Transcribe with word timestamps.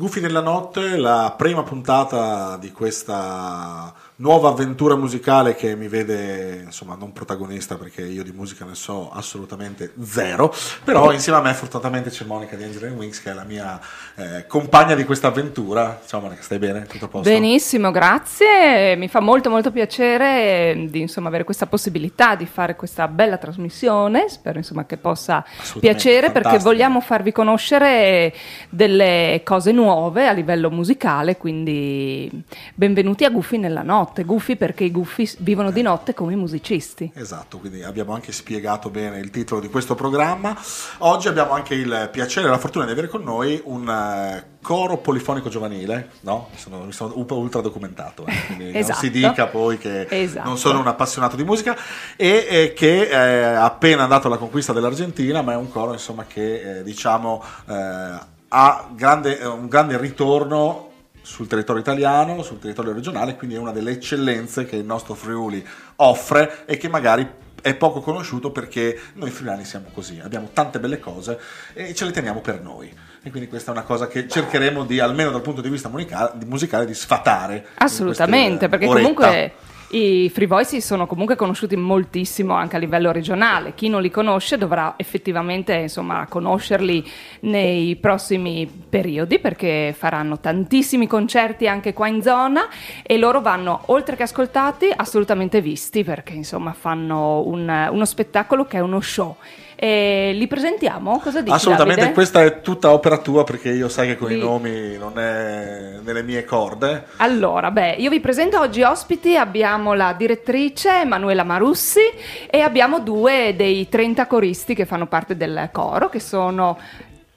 Guffi 0.00 0.20
nella 0.20 0.40
notte, 0.40 0.96
la 0.96 1.34
prima 1.36 1.62
puntata 1.62 2.56
di 2.56 2.72
questa 2.72 3.92
nuova 4.20 4.48
avventura 4.48 4.96
musicale 4.96 5.54
che 5.54 5.74
mi 5.74 5.88
vede 5.88 6.62
insomma 6.64 6.94
non 6.94 7.12
protagonista 7.12 7.76
perché 7.76 8.02
io 8.02 8.22
di 8.22 8.32
musica 8.32 8.66
ne 8.66 8.74
so 8.74 9.10
assolutamente 9.10 9.94
zero 10.02 10.54
però 10.84 11.10
insieme 11.12 11.38
a 11.38 11.42
me 11.42 11.54
fortunatamente 11.54 12.10
c'è 12.10 12.24
Monica 12.26 12.54
di 12.54 12.64
Angel 12.64 12.92
Wings 12.92 13.22
che 13.22 13.30
è 13.30 13.34
la 13.34 13.44
mia 13.44 13.80
eh, 14.16 14.46
compagna 14.46 14.94
di 14.94 15.04
questa 15.04 15.28
avventura 15.28 16.00
ciao 16.06 16.20
Monica 16.20 16.42
stai 16.42 16.58
bene? 16.58 16.84
tutto 16.84 17.06
a 17.06 17.08
posto? 17.08 17.30
benissimo 17.30 17.90
grazie 17.90 18.94
mi 18.96 19.08
fa 19.08 19.20
molto 19.20 19.48
molto 19.48 19.70
piacere 19.70 20.86
di 20.90 21.00
insomma 21.00 21.28
avere 21.28 21.44
questa 21.44 21.66
possibilità 21.66 22.34
di 22.34 22.44
fare 22.44 22.76
questa 22.76 23.08
bella 23.08 23.38
trasmissione 23.38 24.28
spero 24.28 24.58
insomma 24.58 24.84
che 24.84 24.98
possa 24.98 25.42
piacere 25.78 26.26
fantastico. 26.26 26.32
perché 26.32 26.58
vogliamo 26.58 27.00
farvi 27.00 27.32
conoscere 27.32 28.34
delle 28.68 29.40
cose 29.44 29.72
nuove 29.72 30.28
a 30.28 30.32
livello 30.32 30.70
musicale 30.70 31.38
quindi 31.38 32.30
benvenuti 32.74 33.24
a 33.24 33.30
Guffi 33.30 33.56
nella 33.56 33.82
notte 33.82 34.08
notte, 34.10 34.24
Guffi 34.24 34.56
perché 34.56 34.84
i 34.84 34.90
Guffi 34.90 35.30
vivono 35.38 35.70
di 35.70 35.82
notte 35.82 36.14
come 36.14 36.32
i 36.32 36.36
musicisti. 36.36 37.12
Esatto, 37.14 37.58
quindi 37.58 37.82
abbiamo 37.82 38.12
anche 38.12 38.32
spiegato 38.32 38.90
bene 38.90 39.18
il 39.18 39.30
titolo 39.30 39.60
di 39.60 39.68
questo 39.68 39.94
programma. 39.94 40.56
Oggi 40.98 41.28
abbiamo 41.28 41.52
anche 41.52 41.74
il 41.74 42.08
piacere 42.10 42.48
e 42.48 42.50
la 42.50 42.58
fortuna 42.58 42.84
di 42.84 42.90
avere 42.90 43.08
con 43.08 43.22
noi 43.22 43.60
un 43.64 43.88
eh, 43.88 44.58
coro 44.60 44.98
polifonico 44.98 45.48
giovanile, 45.48 46.10
no? 46.22 46.48
Mi 46.50 46.58
sono, 46.58 46.84
mi 46.84 46.92
sono 46.92 47.14
ultra 47.16 47.60
documentato, 47.60 48.26
eh? 48.26 48.46
quindi 48.46 48.76
esatto. 48.76 48.92
non 48.92 49.00
si 49.00 49.10
dica 49.10 49.46
poi 49.46 49.78
che 49.78 50.06
esatto. 50.10 50.48
non 50.48 50.58
sono 50.58 50.80
un 50.80 50.86
appassionato 50.88 51.36
di 51.36 51.44
musica 51.44 51.76
e, 52.16 52.46
e 52.48 52.72
che 52.74 53.08
è 53.08 53.42
appena 53.42 54.02
andato 54.02 54.26
alla 54.26 54.38
conquista 54.38 54.72
dell'Argentina, 54.72 55.40
ma 55.42 55.52
è 55.52 55.56
un 55.56 55.70
coro 55.70 55.92
insomma 55.92 56.24
che 56.26 56.78
eh, 56.78 56.82
diciamo 56.82 57.42
eh, 57.68 58.38
ha 58.52 58.88
grande, 58.92 59.34
un 59.44 59.68
grande 59.68 59.96
ritorno 59.96 60.89
sul 61.22 61.46
territorio 61.46 61.80
italiano, 61.80 62.42
sul 62.42 62.58
territorio 62.58 62.92
regionale, 62.92 63.36
quindi 63.36 63.56
è 63.56 63.58
una 63.58 63.72
delle 63.72 63.92
eccellenze 63.92 64.64
che 64.66 64.76
il 64.76 64.84
nostro 64.84 65.14
Friuli 65.14 65.64
offre 65.96 66.64
e 66.66 66.76
che 66.76 66.88
magari 66.88 67.28
è 67.62 67.74
poco 67.74 68.00
conosciuto 68.00 68.50
perché 68.50 68.98
noi 69.14 69.30
friulani 69.30 69.64
siamo 69.64 69.88
così, 69.92 70.18
abbiamo 70.22 70.48
tante 70.52 70.80
belle 70.80 70.98
cose 70.98 71.38
e 71.74 71.94
ce 71.94 72.04
le 72.04 72.10
teniamo 72.10 72.40
per 72.40 72.60
noi. 72.60 72.92
E 73.22 73.30
quindi 73.30 73.48
questa 73.48 73.70
è 73.70 73.74
una 73.74 73.84
cosa 73.84 74.08
che 74.08 74.26
cercheremo 74.26 74.84
di, 74.84 74.98
almeno 74.98 75.30
dal 75.30 75.42
punto 75.42 75.60
di 75.60 75.68
vista 75.68 75.90
musicale, 75.90 76.86
di 76.86 76.94
sfatare. 76.94 77.66
Assolutamente, 77.74 78.68
perché 78.68 78.86
oretta. 78.86 79.00
comunque 79.00 79.54
i 79.92 80.30
Free 80.32 80.46
Voices 80.46 80.84
sono 80.84 81.06
comunque 81.06 81.34
conosciuti 81.34 81.74
moltissimo 81.74 82.54
anche 82.54 82.76
a 82.76 82.78
livello 82.78 83.10
regionale. 83.10 83.74
Chi 83.74 83.88
non 83.88 84.02
li 84.02 84.10
conosce 84.10 84.56
dovrà 84.56 84.94
effettivamente 84.96 85.74
insomma, 85.74 86.26
conoscerli 86.28 87.04
nei 87.40 87.96
prossimi 87.96 88.66
periodi 88.66 89.40
perché 89.40 89.92
faranno 89.96 90.38
tantissimi 90.38 91.08
concerti 91.08 91.66
anche 91.66 91.92
qua 91.92 92.06
in 92.06 92.22
zona 92.22 92.68
e 93.02 93.18
loro 93.18 93.40
vanno 93.40 93.82
oltre 93.86 94.14
che 94.14 94.22
ascoltati 94.22 94.92
assolutamente 94.94 95.60
visti 95.60 96.04
perché 96.04 96.34
insomma 96.34 96.72
fanno 96.72 97.44
un, 97.46 97.88
uno 97.90 98.04
spettacolo 98.04 98.66
che 98.66 98.76
è 98.76 98.80
uno 98.80 99.00
show 99.00 99.36
e 99.82 100.32
li 100.34 100.46
presentiamo? 100.46 101.18
Cosa 101.20 101.40
dici 101.40 101.54
Assolutamente, 101.54 102.00
Davide? 102.00 102.14
questa 102.14 102.44
è 102.44 102.60
tutta 102.60 102.92
opera 102.92 103.16
tua 103.16 103.44
perché 103.44 103.70
io 103.70 103.88
sai 103.88 104.08
che 104.08 104.16
con 104.18 104.28
Di... 104.28 104.36
i 104.36 104.38
nomi 104.38 104.98
non 104.98 105.18
è 105.18 105.94
nelle 106.02 106.22
mie 106.22 106.44
corde. 106.44 107.06
Allora, 107.16 107.70
beh, 107.70 107.92
io 107.92 108.10
vi 108.10 108.20
presento 108.20 108.60
oggi 108.60 108.82
ospiti, 108.82 109.38
abbiamo 109.38 109.94
la 109.94 110.12
direttrice 110.12 111.00
Emanuela 111.00 111.44
Marussi 111.44 112.02
e 112.50 112.60
abbiamo 112.60 113.00
due 113.00 113.54
dei 113.56 113.88
30 113.88 114.26
coristi 114.26 114.74
che 114.74 114.84
fanno 114.84 115.06
parte 115.06 115.34
del 115.34 115.70
coro, 115.72 116.10
che 116.10 116.20
sono 116.20 116.78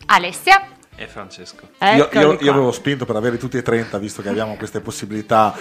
Alessia 0.08 0.73
e 0.96 1.08
Francesco. 1.08 1.68
Io, 1.96 2.10
io, 2.14 2.38
io, 2.40 2.52
avevo 2.52 2.72
spinto 2.72 3.06
per 3.06 3.16
avere 3.16 3.38
tutti 3.38 3.58
e 3.58 3.62
30, 3.62 3.98
visto 3.98 4.22
che 4.22 4.30
abbiamo 4.30 4.56
queste 4.56 4.80
possibilità 4.80 5.56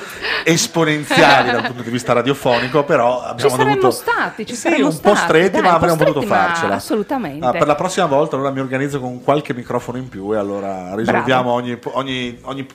esponenziali 0.44 1.50
dal 1.50 1.66
punto 1.66 1.82
di 1.82 1.90
vista 1.90 2.12
radiofonico, 2.12 2.84
però 2.84 3.22
abbiamo 3.22 3.50
ci 3.50 3.56
dovuto... 3.56 3.90
stati, 3.90 4.46
ci 4.46 4.54
sì, 4.54 4.80
un 4.80 4.92
stati. 4.92 5.08
po' 5.08 5.14
stretti, 5.14 5.52
Dai, 5.52 5.62
ma 5.62 5.74
avremmo 5.74 5.96
potuto 5.96 6.22
farcela. 6.22 6.74
Assolutamente. 6.74 7.46
Ah, 7.46 7.52
per 7.52 7.66
la 7.66 7.74
prossima 7.74 8.06
volta 8.06 8.36
allora 8.36 8.50
mi 8.50 8.60
organizzo 8.60 9.00
con 9.00 9.22
qualche 9.22 9.54
microfono 9.54 9.98
in 9.98 10.08
più 10.08 10.32
e 10.34 10.36
allora 10.36 10.94
risolviamo 10.94 11.50
ogni, 11.50 11.78
ogni, 11.92 12.38
ogni 12.42 12.66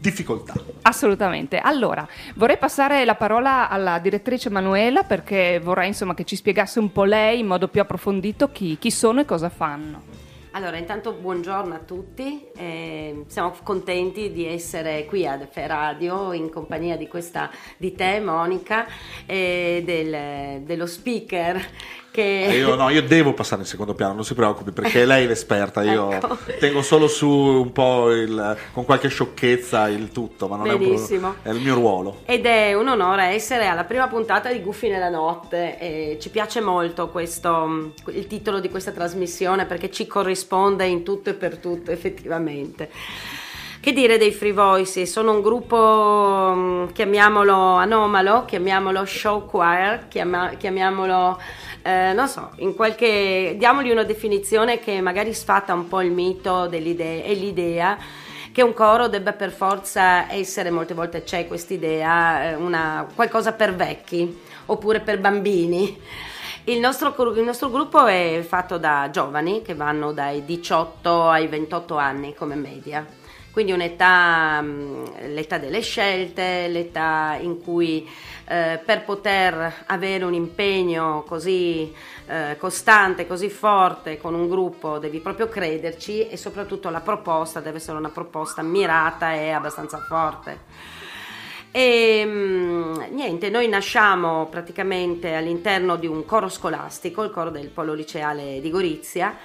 difficoltà. 0.00 0.54
Assolutamente. 0.82 1.58
Allora, 1.58 2.06
vorrei 2.34 2.58
passare 2.58 3.04
la 3.04 3.14
parola 3.14 3.68
alla 3.68 3.98
direttrice 3.98 4.50
Manuela 4.50 5.02
perché 5.02 5.60
vorrei 5.62 5.88
insomma 5.88 6.14
che 6.14 6.24
ci 6.24 6.36
spiegasse 6.36 6.78
un 6.78 6.92
po' 6.92 7.04
lei 7.04 7.40
in 7.40 7.46
modo 7.46 7.68
più 7.68 7.80
approfondito 7.80 8.50
chi, 8.50 8.78
chi 8.78 8.90
sono 8.90 9.20
e 9.20 9.24
cosa 9.24 9.48
fanno. 9.48 10.26
Allora, 10.58 10.76
intanto 10.76 11.12
buongiorno 11.12 11.72
a 11.72 11.78
tutti, 11.78 12.48
eh, 12.56 13.22
siamo 13.28 13.54
contenti 13.62 14.32
di 14.32 14.44
essere 14.44 15.04
qui 15.04 15.24
ad 15.24 15.46
Fe 15.48 15.68
Radio 15.68 16.32
in 16.32 16.50
compagnia 16.50 16.96
di, 16.96 17.06
questa, 17.06 17.48
di 17.76 17.94
te 17.94 18.18
Monica 18.18 18.84
e 19.24 19.82
del, 19.84 20.62
dello 20.62 20.86
speaker 20.86 21.64
che... 22.10 22.46
Eh, 22.46 22.58
io, 22.58 22.74
no, 22.74 22.88
io 22.88 23.02
devo 23.02 23.32
passare 23.32 23.62
in 23.62 23.66
secondo 23.66 23.94
piano, 23.94 24.14
non 24.14 24.24
si 24.24 24.34
preoccupi, 24.34 24.72
perché 24.72 25.04
lei 25.04 25.24
è 25.24 25.26
l'esperta, 25.26 25.82
io 25.82 26.10
ecco. 26.12 26.36
tengo 26.58 26.82
solo 26.82 27.08
su 27.08 27.28
un 27.28 27.72
po' 27.72 28.10
il, 28.12 28.56
con 28.72 28.84
qualche 28.84 29.08
sciocchezza 29.08 29.88
il 29.88 30.10
tutto, 30.10 30.48
ma 30.48 30.56
non 30.56 30.66
Benissimo. 30.66 31.36
è, 31.42 31.48
un, 31.48 31.54
è 31.54 31.56
il 31.56 31.62
mio 31.62 31.74
ruolo. 31.74 32.20
Ed 32.24 32.46
è 32.46 32.74
un 32.74 32.88
onore 32.88 33.26
essere 33.26 33.66
alla 33.66 33.84
prima 33.84 34.08
puntata 34.08 34.50
di 34.50 34.60
Guffi 34.60 34.88
nella 34.88 35.10
notte, 35.10 35.78
e 35.78 36.18
ci 36.20 36.30
piace 36.30 36.60
molto 36.60 37.08
questo, 37.08 37.92
il 38.06 38.26
titolo 38.26 38.60
di 38.60 38.68
questa 38.68 38.90
trasmissione 38.90 39.66
perché 39.66 39.90
ci 39.90 40.06
corrisponde 40.06 40.86
in 40.86 41.02
tutto 41.02 41.30
e 41.30 41.34
per 41.34 41.58
tutto 41.58 41.90
effettivamente. 41.90 42.90
Che 43.80 43.92
dire 43.92 44.18
dei 44.18 44.32
Free 44.32 44.52
Voices? 44.52 45.10
Sono 45.10 45.32
un 45.32 45.40
gruppo, 45.40 46.52
mm, 46.54 46.86
chiamiamolo 46.88 47.54
anomalo, 47.54 48.44
chiamiamolo 48.44 49.04
show 49.04 49.46
choir, 49.46 50.08
chiama, 50.08 50.50
chiamiamolo 50.58 51.38
eh, 51.82 52.12
non 52.12 52.28
so, 52.28 52.50
in 52.56 52.74
qualche, 52.74 53.54
diamogli 53.56 53.90
una 53.90 54.04
definizione 54.04 54.78
che 54.78 55.00
magari 55.00 55.32
sfata 55.32 55.72
un 55.72 55.88
po' 55.88 56.00
il 56.00 56.10
mito 56.10 56.66
dell'idea 56.66 57.22
e 57.22 57.34
l'idea 57.34 57.98
che 58.52 58.62
un 58.62 58.74
coro 58.74 59.08
debba 59.08 59.32
per 59.32 59.52
forza 59.52 60.30
essere, 60.32 60.70
molte 60.70 60.94
volte 60.94 61.22
c'è 61.22 61.46
quest'idea, 61.46 62.50
eh, 62.50 62.54
una, 62.54 63.06
qualcosa 63.14 63.52
per 63.52 63.74
vecchi 63.74 64.40
oppure 64.66 65.00
per 65.00 65.20
bambini. 65.20 66.00
Il 66.64 66.80
nostro, 66.80 67.14
il 67.34 67.44
nostro, 67.44 67.70
gruppo 67.70 68.06
è 68.06 68.44
fatto 68.46 68.76
da 68.76 69.08
giovani 69.10 69.62
che 69.62 69.74
vanno 69.74 70.12
dai 70.12 70.44
18 70.44 71.28
ai 71.28 71.46
28 71.46 71.96
anni 71.96 72.34
come 72.34 72.56
media 72.56 73.06
quindi 73.58 73.74
un'età, 73.74 74.60
mm, 74.62 75.04
l'età 75.30 75.58
delle 75.58 75.80
scelte, 75.80 76.68
l'età 76.68 77.36
in 77.40 77.60
cui 77.60 78.08
eh, 78.50 78.80
per 78.82 79.04
poter 79.04 79.84
avere 79.86 80.24
un 80.24 80.32
impegno 80.32 81.22
così 81.26 81.94
eh, 82.26 82.56
costante, 82.58 83.26
così 83.26 83.50
forte 83.50 84.16
con 84.16 84.32
un 84.32 84.48
gruppo 84.48 84.98
devi 84.98 85.20
proprio 85.20 85.48
crederci 85.48 86.28
e 86.28 86.36
soprattutto 86.38 86.88
la 86.88 87.00
proposta 87.00 87.60
deve 87.60 87.76
essere 87.76 87.98
una 87.98 88.08
proposta 88.08 88.62
mirata 88.62 89.34
e 89.34 89.50
abbastanza 89.50 89.98
forte. 89.98 90.96
E 91.70 92.24
mm, 92.24 93.02
niente, 93.10 93.50
noi 93.50 93.68
nasciamo 93.68 94.46
praticamente 94.46 95.34
all'interno 95.34 95.96
di 95.96 96.06
un 96.06 96.24
coro 96.24 96.48
scolastico, 96.48 97.22
il 97.24 97.30
coro 97.30 97.50
del 97.50 97.68
Polo 97.68 97.92
Liceale 97.92 98.62
di 98.62 98.70
Gorizia 98.70 99.36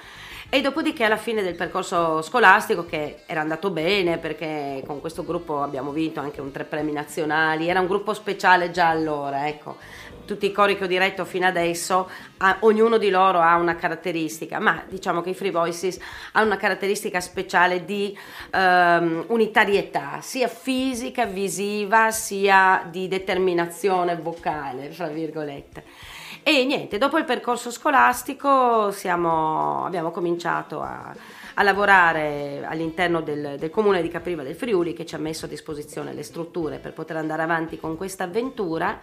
e 0.54 0.60
dopodiché 0.60 1.02
alla 1.02 1.16
fine 1.16 1.42
del 1.42 1.56
percorso 1.56 2.22
scolastico 2.22 2.86
che 2.86 3.22
era 3.26 3.40
andato 3.40 3.70
bene 3.70 4.18
perché 4.18 4.84
con 4.86 5.00
questo 5.00 5.24
gruppo 5.24 5.60
abbiamo 5.60 5.90
vinto 5.90 6.20
anche 6.20 6.40
un 6.40 6.52
tre 6.52 6.62
premi 6.62 6.92
nazionali, 6.92 7.68
era 7.68 7.80
un 7.80 7.88
gruppo 7.88 8.14
speciale 8.14 8.70
già 8.70 8.88
allora, 8.88 9.48
ecco. 9.48 9.78
Tutti 10.24 10.46
i 10.46 10.52
cori 10.52 10.78
che 10.78 10.84
ho 10.84 10.86
diretto 10.86 11.24
fino 11.24 11.44
adesso, 11.44 12.08
ha, 12.36 12.58
ognuno 12.60 12.98
di 12.98 13.10
loro 13.10 13.40
ha 13.40 13.56
una 13.56 13.74
caratteristica, 13.74 14.60
ma 14.60 14.84
diciamo 14.88 15.22
che 15.22 15.30
i 15.30 15.34
Free 15.34 15.50
Voices 15.50 15.98
hanno 16.30 16.46
una 16.46 16.56
caratteristica 16.56 17.18
speciale 17.18 17.84
di 17.84 18.16
um, 18.52 19.24
unitarietà, 19.26 20.20
sia 20.20 20.46
fisica, 20.46 21.26
visiva, 21.26 22.12
sia 22.12 22.86
di 22.88 23.08
determinazione 23.08 24.14
vocale, 24.14 24.88
fra 24.92 25.08
virgolette. 25.08 25.82
E 26.46 26.66
niente, 26.66 26.98
dopo 26.98 27.16
il 27.16 27.24
percorso 27.24 27.70
scolastico 27.70 28.90
siamo, 28.90 29.86
abbiamo 29.86 30.10
cominciato 30.10 30.82
a, 30.82 31.10
a 31.54 31.62
lavorare 31.62 32.62
all'interno 32.68 33.22
del, 33.22 33.56
del, 33.58 33.70
comune 33.70 34.02
di 34.02 34.10
Capriva 34.10 34.42
del 34.42 34.54
Friuli 34.54 34.92
che 34.92 35.06
ci 35.06 35.14
ha 35.14 35.18
messo 35.18 35.46
a 35.46 35.48
disposizione 35.48 36.12
le 36.12 36.22
strutture 36.22 36.76
per 36.76 36.92
poter 36.92 37.16
andare 37.16 37.40
avanti 37.40 37.80
con 37.80 37.96
questa 37.96 38.24
avventura. 38.24 39.00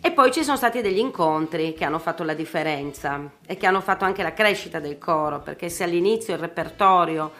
E 0.00 0.10
poi 0.10 0.32
ci 0.32 0.42
sono 0.42 0.56
stati 0.56 0.82
degli 0.82 0.98
incontri 0.98 1.74
che 1.74 1.84
hanno 1.84 2.00
fatto 2.00 2.24
la 2.24 2.34
differenza 2.34 3.20
e 3.46 3.56
che 3.56 3.66
hanno 3.66 3.80
fatto 3.80 4.04
anche 4.04 4.24
la 4.24 4.32
crescita 4.32 4.80
del 4.80 4.98
coro, 4.98 5.42
perché 5.42 5.68
se 5.68 5.84
all'inizio 5.84 6.34
il 6.34 6.40
repertorio 6.40 7.30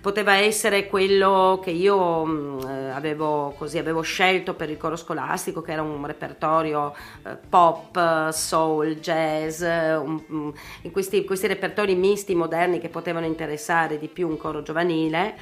poteva 0.00 0.34
essere 0.34 0.86
quello 0.86 1.60
che 1.62 1.70
io 1.70 2.24
mm, 2.24 2.60
avevo, 2.94 3.54
così, 3.56 3.78
avevo, 3.78 4.00
scelto 4.00 4.54
per 4.54 4.70
il 4.70 4.76
coro 4.76 4.96
scolastico, 4.96 5.60
che 5.60 5.72
era 5.72 5.82
un 5.82 6.04
repertorio 6.06 6.94
eh, 7.24 7.36
pop, 7.48 8.30
soul, 8.30 8.96
jazz, 8.96 9.60
um, 9.62 10.24
um, 10.28 10.52
questi, 10.90 11.24
questi 11.24 11.46
repertori 11.46 11.94
misti 11.94 12.34
moderni 12.34 12.80
che 12.80 12.88
potevano 12.88 13.26
interessare 13.26 13.98
di 13.98 14.08
più 14.08 14.28
un 14.28 14.36
coro 14.36 14.62
giovanile. 14.62 15.36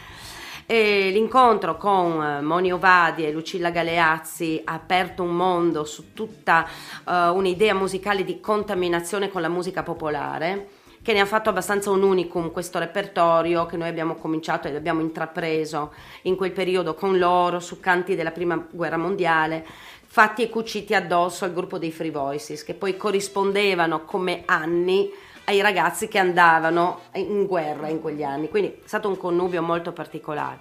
E 0.70 1.08
l'incontro 1.10 1.78
con 1.78 2.22
eh, 2.22 2.43
Moni 2.43 2.70
Ovadi 2.70 3.25
e 3.25 3.32
Lucilla 3.32 3.70
Galeazzi 3.70 4.60
ha 4.64 4.75
aperto 4.75 5.22
un 5.22 5.34
mondo 5.34 5.84
su 5.84 6.12
tutta 6.12 6.69
uh, 7.05 7.12
un'idea 7.34 7.72
musicale 7.72 8.22
di 8.22 8.38
contaminazione 8.38 9.31
con 9.31 9.40
la 9.40 9.49
musica 9.49 9.82
popolare 9.82 10.69
che 11.03 11.12
ne 11.12 11.21
ha 11.21 11.27
fatto 11.27 11.49
abbastanza 11.50 11.91
un 11.91 12.03
unicum 12.03 12.50
questo 12.50 12.79
repertorio 12.79 13.67
che 13.67 13.77
noi 13.77 13.89
abbiamo 13.89 14.15
cominciato 14.15 14.69
ed 14.69 14.75
abbiamo 14.75 15.00
intrapreso 15.00 15.93
in 16.23 16.37
quel 16.37 16.53
periodo 16.53 16.95
con 16.95 17.19
loro 17.19 17.61
su 17.61 17.81
canti 17.81 18.15
della 18.15 18.31
prima 18.31 18.56
guerra 18.71 18.97
mondiale 18.97 19.65
fatti 20.11 20.43
e 20.43 20.49
cuciti 20.49 20.95
addosso 20.95 21.45
al 21.45 21.53
gruppo 21.53 21.79
dei 21.79 21.93
Free 21.93 22.11
Voices 22.11 22.65
che 22.65 22.75
poi 22.75 22.97
corrispondevano 22.97 24.05
come 24.05 24.43
anni 24.47 25.11
ai 25.45 25.61
ragazzi 25.61 26.09
che 26.09 26.19
andavano 26.19 27.03
in 27.15 27.47
guerra 27.47 27.89
in 27.89 28.01
quegli 28.01 28.23
anni. 28.23 28.49
Quindi 28.49 28.71
è 28.71 28.87
stato 28.87 29.09
un 29.09 29.17
connubio 29.17 29.62
molto 29.62 29.93
particolare. 29.93 30.61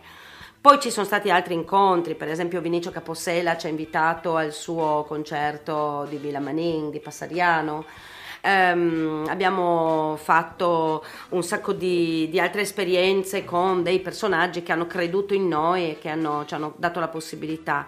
Poi 0.60 0.80
ci 0.80 0.90
sono 0.90 1.06
stati 1.06 1.30
altri 1.30 1.54
incontri, 1.54 2.16
per 2.16 2.30
esempio 2.30 2.62
Vinicio 2.62 2.92
Capossela 2.92 3.58
ci 3.58 3.68
ha 3.68 3.70
invitato 3.70 4.36
al 4.36 4.52
suo 4.52 5.06
concerto 5.08 6.06
di 6.10 6.18
Villa 6.18 6.40
Manin, 6.40 6.90
di 6.90 7.00
Passariano, 7.00 7.86
Um, 8.44 9.26
abbiamo 9.28 10.18
fatto 10.22 11.04
un 11.30 11.44
sacco 11.44 11.74
di, 11.74 12.30
di, 12.30 12.40
altre 12.40 12.62
esperienze 12.62 13.44
con 13.44 13.84
dei 13.84 14.00
personaggi 14.00 14.64
che 14.64 14.72
hanno 14.72 14.88
creduto 14.88 15.34
in 15.34 15.48
noi 15.48 15.92
e 15.92 15.98
che 16.00 16.10
hanno, 16.10 16.46
ci 16.46 16.54
hanno 16.54 16.74
dato 16.78 17.00
la 17.00 17.08
possibilità 17.08 17.88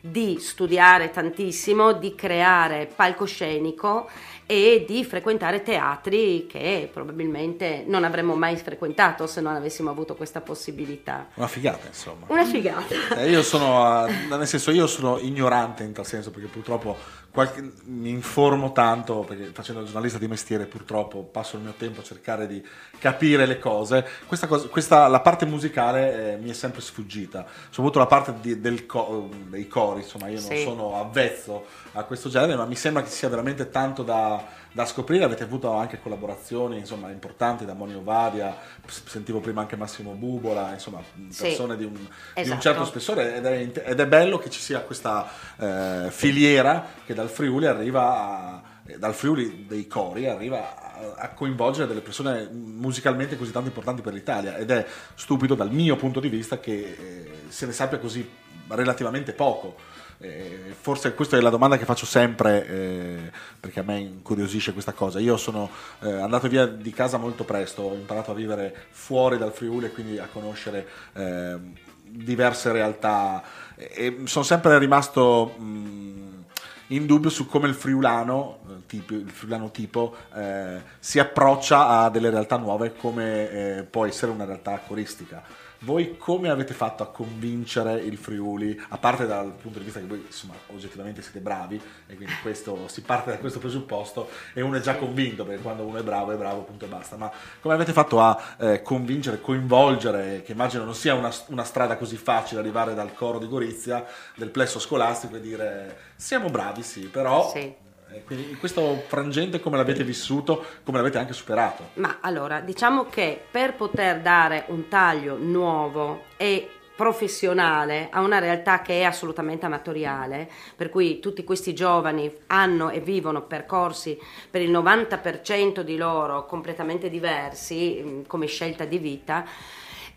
di 0.00 0.38
studiare 0.40 1.10
tantissimo, 1.10 1.92
di 1.92 2.14
creare 2.14 2.88
palcoscenico 2.94 4.08
e 4.46 4.84
di 4.86 5.04
frequentare 5.04 5.62
teatri 5.62 6.46
che 6.46 6.88
probabilmente 6.90 7.84
non 7.86 8.04
avremmo 8.04 8.34
mai 8.34 8.56
frequentato 8.56 9.26
se 9.26 9.40
non 9.40 9.54
avessimo 9.54 9.90
avuto 9.90 10.14
questa 10.14 10.40
possibilità. 10.40 11.26
Una 11.34 11.48
figata, 11.48 11.88
insomma. 11.88 12.26
Una 12.28 12.44
figata. 12.44 12.94
Eh, 13.18 13.28
io 13.28 13.42
sono, 13.42 14.06
nel 14.06 14.46
senso, 14.46 14.70
io 14.70 14.86
sono 14.86 15.18
ignorante 15.18 15.82
in 15.82 15.92
tal 15.92 16.06
senso 16.06 16.30
perché 16.30 16.46
purtroppo 16.46 16.96
qualche, 17.38 17.70
mi 17.84 18.10
informo 18.10 18.72
tanto 18.72 19.20
perché 19.20 19.50
facendo 19.52 19.82
il 19.82 19.86
giornalista 19.86 20.18
di 20.18 20.26
mestiere 20.26 20.66
purtroppo 20.66 21.22
passo 21.22 21.54
il 21.54 21.62
mio 21.62 21.74
tempo 21.78 22.00
a 22.00 22.02
cercare 22.02 22.48
di 22.48 22.60
capire 22.98 23.46
le 23.46 23.60
cose. 23.60 24.04
Questa 24.26 24.48
cosa, 24.48 24.66
questa, 24.66 25.06
la 25.06 25.20
parte 25.20 25.46
musicale 25.46 26.32
eh, 26.32 26.36
mi 26.38 26.50
è 26.50 26.52
sempre 26.52 26.80
sfuggita, 26.80 27.46
soprattutto 27.70 28.00
la 28.00 28.06
parte 28.06 28.34
di, 28.40 28.60
del 28.60 28.86
co- 28.86 29.28
dei 29.50 29.68
cori, 29.68 30.00
insomma 30.00 30.26
io 30.26 30.40
non 30.40 30.50
sì. 30.50 30.62
sono 30.62 30.98
avvezzo 30.98 31.66
a 31.92 32.02
questo 32.02 32.28
genere, 32.28 32.56
ma 32.56 32.64
mi 32.64 32.74
sembra 32.74 33.04
che 33.04 33.08
sia 33.08 33.28
veramente 33.28 33.70
tanto 33.70 34.02
da, 34.02 34.44
da 34.72 34.84
scoprire. 34.84 35.24
Avete 35.24 35.44
avuto 35.44 35.72
anche 35.72 36.00
collaborazioni 36.00 36.78
insomma, 36.78 37.10
importanti 37.10 37.64
da 37.64 37.74
Monio 37.74 38.02
Vadia, 38.02 38.56
sentivo 38.86 39.40
prima 39.40 39.60
anche 39.60 39.76
Massimo 39.76 40.12
Bubola, 40.12 40.72
insomma 40.72 41.02
persone 41.36 41.74
sì, 41.74 41.78
di, 41.78 41.84
un, 41.84 41.94
esatto. 41.96 42.42
di, 42.42 42.50
un, 42.50 42.60
certo 42.60 42.84
spessore 42.84 43.36
ed 43.36 43.44
è, 43.44 43.90
ed 43.90 44.00
è, 44.00 44.06
bello 44.06 44.38
che 44.38 44.50
ci 44.50 44.60
sia 44.60 44.80
questa 44.80 45.28
eh, 45.58 46.08
filiera 46.10 46.86
che 47.04 47.14
dal 47.14 47.28
Friuli 47.28 47.66
arriva 47.66 48.02
a, 48.02 48.62
dal 48.96 49.14
Friuli 49.14 49.66
dei 49.66 49.86
cori 49.86 50.26
arriva 50.26 51.14
a 51.16 51.28
coinvolgere 51.30 51.86
delle 51.86 52.00
persone 52.00 52.48
musicalmente 52.50 53.36
così 53.36 53.52
tanto 53.52 53.68
importanti 53.68 54.02
per 54.02 54.12
l'Italia 54.12 54.56
ed 54.56 54.70
è 54.70 54.86
stupido 55.14 55.54
dal 55.54 55.70
mio 55.70 55.96
punto 55.96 56.20
di 56.20 56.28
vista 56.28 56.58
che 56.58 56.72
eh, 56.72 57.30
se 57.48 57.66
ne 57.66 57.72
sappia 57.72 57.98
così 57.98 58.28
relativamente 58.68 59.32
poco 59.32 59.76
eh, 60.20 60.74
forse 60.80 61.14
questa 61.14 61.36
è 61.36 61.40
la 61.40 61.50
domanda 61.50 61.76
che 61.78 61.84
faccio 61.84 62.06
sempre 62.06 62.66
eh, 62.66 63.32
perché 63.60 63.80
a 63.80 63.84
me 63.84 63.98
incuriosisce 63.98 64.72
questa 64.72 64.92
cosa. 64.92 65.20
Io 65.20 65.36
sono 65.36 65.70
eh, 66.00 66.10
andato 66.10 66.48
via 66.48 66.66
di 66.66 66.90
casa 66.90 67.18
molto 67.18 67.44
presto, 67.44 67.82
ho 67.82 67.94
imparato 67.94 68.32
a 68.32 68.34
vivere 68.34 68.74
fuori 68.90 69.38
dal 69.38 69.52
Friuli 69.52 69.86
e 69.86 69.92
quindi 69.92 70.18
a 70.18 70.28
conoscere 70.30 70.86
ehm, 71.12 71.72
diverse 72.02 72.72
realtà 72.72 73.42
e 73.76 74.22
sono 74.24 74.44
sempre 74.44 74.76
rimasto 74.78 75.54
mh, 75.56 76.44
in 76.88 77.06
dubbio 77.06 77.30
su 77.30 77.46
come 77.46 77.68
il 77.68 77.74
friulano, 77.74 78.60
eh, 78.68 78.86
tipo, 78.86 79.14
il 79.14 79.30
friulano 79.30 79.70
tipo 79.70 80.16
eh, 80.34 80.80
si 80.98 81.18
approccia 81.20 81.86
a 81.86 82.10
delle 82.10 82.30
realtà 82.30 82.56
nuove 82.56 82.94
come 82.96 83.50
eh, 83.50 83.82
può 83.84 84.04
essere 84.04 84.32
una 84.32 84.44
realtà 84.44 84.80
coristica 84.84 85.66
voi 85.80 86.16
come 86.16 86.50
avete 86.50 86.74
fatto 86.74 87.02
a 87.02 87.06
convincere 87.06 88.00
il 88.00 88.16
Friuli, 88.16 88.80
a 88.88 88.98
parte 88.98 89.26
dal 89.26 89.52
punto 89.52 89.78
di 89.78 89.84
vista 89.84 90.00
che 90.00 90.06
voi 90.06 90.24
insomma 90.26 90.54
oggettivamente 90.68 91.22
siete 91.22 91.40
bravi 91.40 91.80
e 92.06 92.16
quindi 92.16 92.34
questo, 92.42 92.88
si 92.88 93.02
parte 93.02 93.30
da 93.30 93.38
questo 93.38 93.58
presupposto 93.58 94.28
e 94.52 94.60
uno 94.60 94.76
è 94.76 94.80
già 94.80 94.96
convinto 94.96 95.44
perché 95.44 95.62
quando 95.62 95.84
uno 95.84 95.98
è 95.98 96.02
bravo 96.02 96.32
è 96.32 96.36
bravo 96.36 96.62
punto 96.62 96.84
e 96.84 96.88
basta, 96.88 97.16
ma 97.16 97.30
come 97.60 97.74
avete 97.74 97.92
fatto 97.92 98.20
a 98.20 98.56
eh, 98.58 98.82
convincere, 98.82 99.40
coinvolgere, 99.40 100.42
che 100.42 100.52
immagino 100.52 100.84
non 100.84 100.94
sia 100.94 101.14
una, 101.14 101.32
una 101.48 101.64
strada 101.64 101.96
così 101.96 102.16
facile 102.16 102.60
arrivare 102.60 102.94
dal 102.94 103.12
coro 103.14 103.38
di 103.38 103.46
Gorizia, 103.46 104.04
del 104.34 104.50
plesso 104.50 104.78
scolastico 104.78 105.36
e 105.36 105.40
dire 105.40 105.96
siamo 106.16 106.48
bravi 106.48 106.82
sì, 106.82 107.02
però... 107.02 107.50
Sì 107.50 107.86
quindi 108.24 108.54
questo 108.56 109.04
frangente 109.06 109.60
come 109.60 109.76
l'avete 109.76 110.04
vissuto, 110.04 110.64
come 110.84 110.98
l'avete 110.98 111.18
anche 111.18 111.32
superato? 111.32 111.90
Ma 111.94 112.18
allora, 112.20 112.60
diciamo 112.60 113.06
che 113.06 113.40
per 113.50 113.74
poter 113.74 114.20
dare 114.20 114.64
un 114.68 114.88
taglio 114.88 115.36
nuovo 115.38 116.24
e 116.36 116.68
professionale 116.98 118.08
a 118.10 118.20
una 118.22 118.40
realtà 118.40 118.82
che 118.82 119.00
è 119.00 119.04
assolutamente 119.04 119.64
amatoriale, 119.66 120.50
per 120.74 120.90
cui 120.90 121.20
tutti 121.20 121.44
questi 121.44 121.72
giovani 121.72 122.28
hanno 122.48 122.90
e 122.90 122.98
vivono 122.98 123.42
percorsi 123.42 124.18
per 124.50 124.62
il 124.62 124.72
90% 124.72 125.82
di 125.82 125.96
loro 125.96 126.44
completamente 126.44 127.08
diversi 127.08 128.02
mm, 128.02 128.22
come 128.26 128.46
scelta 128.46 128.84
di 128.84 128.98
vita, 128.98 129.46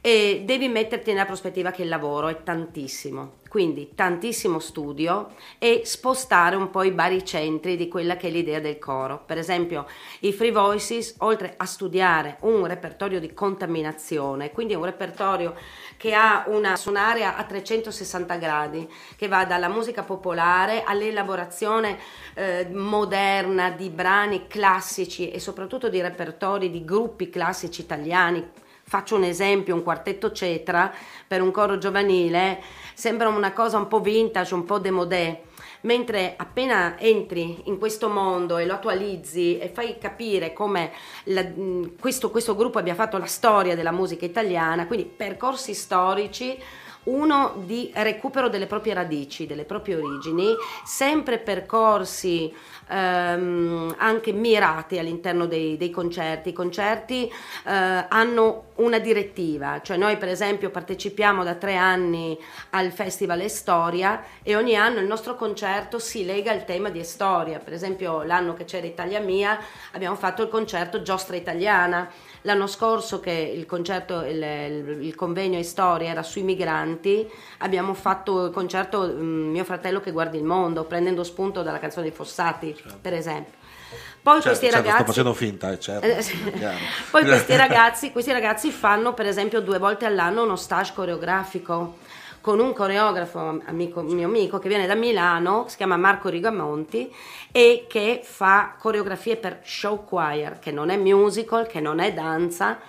e 0.02 0.42
devi 0.44 0.68
metterti 0.70 1.12
nella 1.12 1.28
prospettiva 1.28 1.70
che 1.70 1.84
il 1.84 1.88
lavoro 1.88 2.30
è 2.30 2.42
tantissimo, 2.42 3.41
quindi 3.52 3.92
tantissimo 3.96 4.60
studio 4.60 5.32
e 5.58 5.82
spostare 5.84 6.56
un 6.56 6.70
po' 6.70 6.84
i 6.84 6.92
baricentri 6.92 7.76
di 7.76 7.90
quella 7.90 8.16
che 8.16 8.30
è 8.30 8.32
l'idea 8.32 8.62
del 8.62 8.80
coro. 8.80 9.22
Per 9.26 9.38
esempio, 9.38 9.88
i 10.22 10.32
Free 10.32 10.54
Voices, 10.54 11.16
oltre 11.18 11.56
a 11.58 11.66
studiare 11.66 12.38
un 12.44 12.66
repertorio 12.66 13.20
di 13.20 13.34
contaminazione, 13.34 14.52
quindi 14.52 14.74
un 14.74 14.86
repertorio 14.86 15.54
che 15.98 16.14
ha 16.14 16.46
una 16.48 16.78
suonaria 16.78 17.36
a 17.36 17.44
360 17.44 18.36
gradi, 18.38 18.90
che 19.18 19.28
va 19.28 19.44
dalla 19.44 19.68
musica 19.68 20.04
popolare 20.04 20.86
all'elaborazione 20.86 22.00
eh, 22.36 22.70
moderna 22.72 23.70
di 23.72 23.90
brani 23.90 24.48
classici 24.48 25.30
e 25.30 25.42
soprattutto 25.42 25.90
di 25.90 26.00
repertori 26.00 26.72
di 26.72 26.86
gruppi 26.86 27.30
classici 27.30 27.82
italiani 27.82 28.48
Faccio 28.92 29.16
un 29.16 29.24
esempio, 29.24 29.74
un 29.74 29.84
quartetto 29.84 30.34
cetra 30.34 30.92
per 31.26 31.42
un 31.42 31.52
coro 31.52 31.78
giovanile 31.78 32.62
sembra 33.02 33.30
una 33.30 33.52
cosa 33.52 33.80
un 33.80 33.88
po' 33.88 34.00
vintage, 34.00 34.54
un 34.54 34.64
po' 34.64 34.78
demodé, 34.78 35.46
mentre 35.82 36.36
appena 36.38 37.00
entri 37.00 37.64
in 37.64 37.80
questo 37.80 38.10
mondo 38.10 38.60
e 38.60 38.66
lo 38.68 38.76
attualizzi 38.76 39.58
e 39.58 39.70
fai 39.70 39.98
capire 39.98 40.54
come 40.54 40.92
la, 41.24 41.44
questo, 42.00 42.30
questo 42.30 42.56
gruppo 42.56 42.78
abbia 42.78 42.94
fatto 42.94 43.18
la 43.18 43.26
storia 43.26 43.74
della 43.74 43.92
musica 43.92 44.24
italiana, 44.24 44.86
quindi 44.86 45.08
percorsi 45.08 45.74
storici 45.74 46.56
uno 47.06 47.54
di 47.66 47.90
recupero 47.96 48.50
delle 48.50 48.68
proprie 48.68 48.94
radici, 48.94 49.48
delle 49.48 49.64
proprie 49.64 49.96
origini, 49.96 50.54
sempre 50.86 51.40
percorsi 51.40 52.54
ehm, 52.92 53.96
anche 53.98 54.34
mirati 54.34 55.00
all'interno 55.00 55.46
dei, 55.46 55.78
dei 55.78 55.90
concerti. 55.90 56.50
I 56.50 56.54
concerti 56.54 57.26
eh, 57.28 58.06
hanno 58.08 58.66
una 58.76 59.00
direttiva, 59.00 59.82
cioè 59.82 59.98
noi 59.98 60.18
per 60.18 60.28
esempio 60.28 60.70
partecipiamo 60.70 61.44
da 61.44 61.56
tre 61.56 61.76
anni 61.76 62.38
al 62.72 62.92
Festival 62.92 63.42
Estoria 63.42 64.24
e 64.44 64.56
ogni 64.56 64.76
anno 64.76 65.00
il 65.00 65.06
nostro 65.08 65.36
concerto 65.36 66.00
si 66.00 66.26
lega 66.26 66.52
al 66.52 66.66
tema 66.66 66.90
di 66.90 67.00
Estoria, 67.00 67.60
per 67.60 67.74
esempio 67.74 68.24
l'anno 68.24 68.54
che 68.54 68.66
c'era 68.66 68.88
Italia 68.88 69.20
Mia 69.20 69.58
abbiamo 69.92 70.16
fatto 70.16 70.42
il 70.42 70.50
concerto 70.50 71.02
Giostra 71.02 71.36
Italiana, 71.36 72.10
l'anno 72.42 72.68
scorso 72.68 73.20
che 73.20 73.32
il 73.32 73.66
concerto, 73.66 74.22
il, 74.22 74.42
il, 75.02 75.16
convegno 75.16 75.58
Estoria 75.58 76.10
era 76.10 76.24
sui 76.24 76.44
migranti, 76.44 77.30
abbiamo 77.60 77.94
fatto 77.94 78.46
il 78.46 78.52
concerto 78.52 79.02
um, 79.02 79.50
Mio 79.52 79.64
fratello 79.64 80.00
che 80.00 80.12
guardi 80.12 80.38
il 80.38 80.44
mondo, 80.44 80.86
prendendo 80.86 81.24
spunto 81.24 81.62
dalla 81.62 81.80
canzone 81.80 82.10
di 82.10 82.16
Fossati, 82.16 82.76
certo. 82.76 82.98
per 83.02 83.14
esempio. 83.14 83.60
Poi 84.22 84.36
certo, 84.36 84.50
questi 84.50 84.70
certo, 84.70 84.88
ragazzi. 84.88 85.06
Facendo 85.06 85.34
finta, 85.34 85.72
eh, 85.72 85.80
certo. 85.80 86.06
Eh, 86.06 86.76
Poi 87.10 87.24
questi 87.24 87.56
ragazzi, 87.56 88.12
questi 88.12 88.32
ragazzi 88.32 88.70
fanno, 88.70 89.14
per 89.14 89.26
esempio, 89.26 89.62
due 89.62 89.80
volte 89.80 90.06
all'anno 90.06 90.44
uno 90.44 90.56
stage 90.56 90.94
coreografico 90.94 91.98
con 92.42 92.60
un 92.60 92.74
coreografo, 92.74 93.62
amico, 93.66 94.02
mio 94.02 94.28
amico, 94.28 94.60
che 94.60 94.68
viene 94.68 94.88
da 94.88 94.96
Milano, 94.96 95.66
si 95.68 95.78
chiama 95.78 95.96
Marco 95.96 96.28
Rigamonti, 96.28 97.14
e 97.52 97.86
che 97.88 98.22
fa 98.24 98.76
coreografie 98.78 99.38
per 99.38 99.62
show 99.64 100.04
choir, 100.04 100.60
che 100.60 100.72
non 100.72 100.90
è 100.90 100.98
musical, 100.98 101.68
che 101.68 101.80
non 101.80 102.00
è 102.00 102.12
danza, 102.14 102.80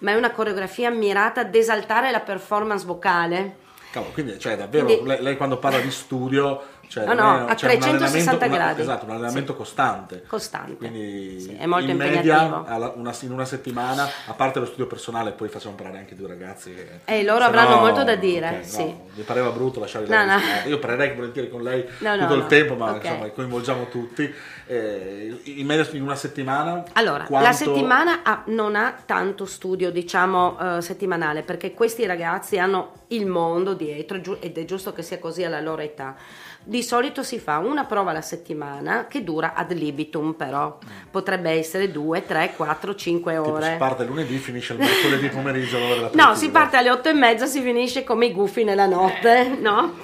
ma 0.00 0.12
è 0.12 0.14
una 0.16 0.30
coreografia 0.32 0.90
mirata 0.90 1.42
ad 1.42 1.54
esaltare 1.54 2.10
la 2.10 2.20
performance 2.20 2.86
vocale. 2.86 3.56
Cavolo, 3.92 4.12
quindi 4.12 4.38
cioè, 4.38 4.56
davvero, 4.56 4.86
quindi, 4.86 5.06
lei, 5.06 5.22
lei, 5.22 5.36
quando 5.36 5.58
parla 5.58 5.78
di 5.78 5.90
studio 5.90 6.62
Cioè, 6.92 7.06
No, 7.06 7.14
non 7.14 7.24
no, 7.24 7.46
è- 7.46 7.50
a 7.52 7.56
cioè 7.56 7.72
un 7.72 7.78
360 7.80 8.44
allenamento- 8.44 8.44
una- 8.44 8.56
gradi. 8.56 8.80
esatto, 8.82 9.04
un 9.06 9.10
allenamento 9.12 9.52
Sì. 9.52 9.58
costante. 9.58 10.22
Costante. 10.26 10.74
Quindi 10.76 11.40
Sì, 11.40 11.54
è 11.54 11.64
molto 11.64 11.84
in 11.86 11.90
impegnativo. 11.92 12.34
media 12.34 12.92
una- 12.96 13.14
in 13.22 13.32
una 13.32 13.44
settimana, 13.46 14.06
a 14.26 14.32
parte 14.34 14.58
lo 14.58 14.66
studio 14.66 14.86
personale, 14.86 15.30
poi 15.32 15.48
facciamo 15.48 15.74
parlare 15.74 15.98
anche 16.00 16.14
due 16.14 16.28
ragazzi. 16.28 16.74
che- 16.74 17.00
Eh, 17.06 17.22
loro 17.24 17.38
se 17.40 17.44
avranno 17.46 17.76
molto 17.78 18.04
da 18.04 18.14
dire, 18.16 18.46
ok, 18.48 18.54
no, 18.56 18.62
sì. 18.64 18.94
mi 19.14 19.22
pareva 19.22 19.48
brutto 19.50 19.80
lasciare 19.80 20.06
No, 20.06 20.22
no. 20.24 20.38
Io 20.66 20.78
parlerei 20.78 21.14
volentieri 21.14 21.48
con 21.48 21.62
lei 21.62 21.82
No, 22.00 22.14
no, 22.14 22.20
tutto 22.22 22.34
il 22.34 22.40
no. 22.42 22.46
tempo, 22.46 22.74
ma 22.74 22.90
Ok. 22.90 23.04
insomma 23.04 23.28
coinvolgiamo 23.30 23.88
tutti. 23.88 24.34
Eh, 24.66 25.40
in 25.44 25.66
media 25.66 25.86
in 25.92 26.02
una 26.02 26.14
settimana. 26.14 26.82
Allora, 26.92 27.24
quanto- 27.24 27.46
la 27.46 27.52
settimana 27.52 28.20
ha- 28.22 28.42
non 28.46 28.74
ha 28.76 28.94
tanto 29.04 29.44
studio, 29.46 29.90
diciamo, 29.90 30.76
eh, 30.78 30.82
settimanale, 30.82 31.42
perché 31.42 31.72
questi 31.74 32.04
ragazzi 32.06 32.58
hanno 32.58 32.92
il 33.08 33.26
mondo 33.26 33.74
dietro 33.74 34.20
ed 34.40 34.56
è 34.58 34.64
giusto 34.64 34.92
che 34.92 35.02
sia 35.02 35.18
così 35.18 35.42
alla 35.44 35.60
loro 35.60 35.82
età. 35.82 36.14
Di 36.64 36.82
solito 36.82 37.22
si 37.24 37.38
fa 37.40 37.58
una 37.58 37.84
prova 37.84 38.10
alla 38.10 38.20
settimana 38.20 39.06
che 39.08 39.24
dura 39.24 39.54
ad 39.54 39.72
libitum, 39.72 40.34
però 40.34 40.78
potrebbe 41.10 41.50
essere 41.50 41.90
2, 41.90 42.24
3, 42.24 42.52
4, 42.56 42.94
5 42.94 43.32
Tipo, 43.34 43.52
ore. 43.52 43.70
si 43.72 43.76
parte 43.78 44.04
lunedì, 44.04 44.36
finisce 44.38 44.74
il 44.74 44.78
mercoledì 44.78 45.28
pomeriggio. 45.28 45.78
No, 46.12 46.34
si 46.36 46.50
parte 46.50 46.76
alle 46.76 46.90
otto 46.90 47.08
e 47.08 47.14
mezza, 47.14 47.46
si 47.46 47.60
finisce 47.60 48.04
come 48.04 48.26
i 48.26 48.32
gufi 48.32 48.62
nella 48.62 48.86
notte, 48.86 49.56
no? 49.60 49.94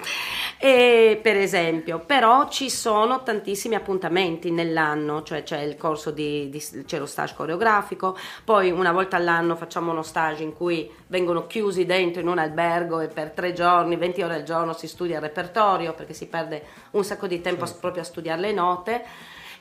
E, 0.60 1.20
per 1.22 1.36
esempio, 1.36 2.00
però 2.00 2.48
ci 2.48 2.68
sono 2.68 3.22
tantissimi 3.22 3.76
appuntamenti 3.76 4.50
nell'anno, 4.50 5.22
cioè 5.22 5.44
c'è 5.44 5.60
il 5.60 5.76
corso 5.76 6.10
di, 6.10 6.48
di- 6.48 6.84
c'è 6.84 6.98
lo 6.98 7.06
stage 7.06 7.34
coreografico, 7.36 8.16
poi 8.44 8.72
una 8.72 8.90
volta 8.90 9.16
all'anno 9.16 9.54
facciamo 9.54 9.92
uno 9.92 10.02
stage 10.02 10.42
in 10.42 10.52
cui 10.52 10.90
vengono 11.06 11.46
chiusi 11.46 11.86
dentro 11.86 12.20
in 12.20 12.26
un 12.26 12.38
albergo 12.38 12.98
e 12.98 13.06
per 13.06 13.30
tre 13.30 13.52
giorni, 13.52 13.94
20 13.94 14.22
ore 14.22 14.34
al 14.34 14.42
giorno 14.42 14.72
si 14.72 14.88
studia 14.88 15.16
il 15.16 15.22
repertorio 15.22 15.94
perché 15.94 16.12
si 16.12 16.26
perde 16.26 16.64
un 16.90 17.04
sacco 17.04 17.28
di 17.28 17.40
tempo 17.40 17.64
proprio 17.80 18.02
a 18.02 18.06
studiare 18.06 18.40
le 18.40 18.52
note. 18.52 19.04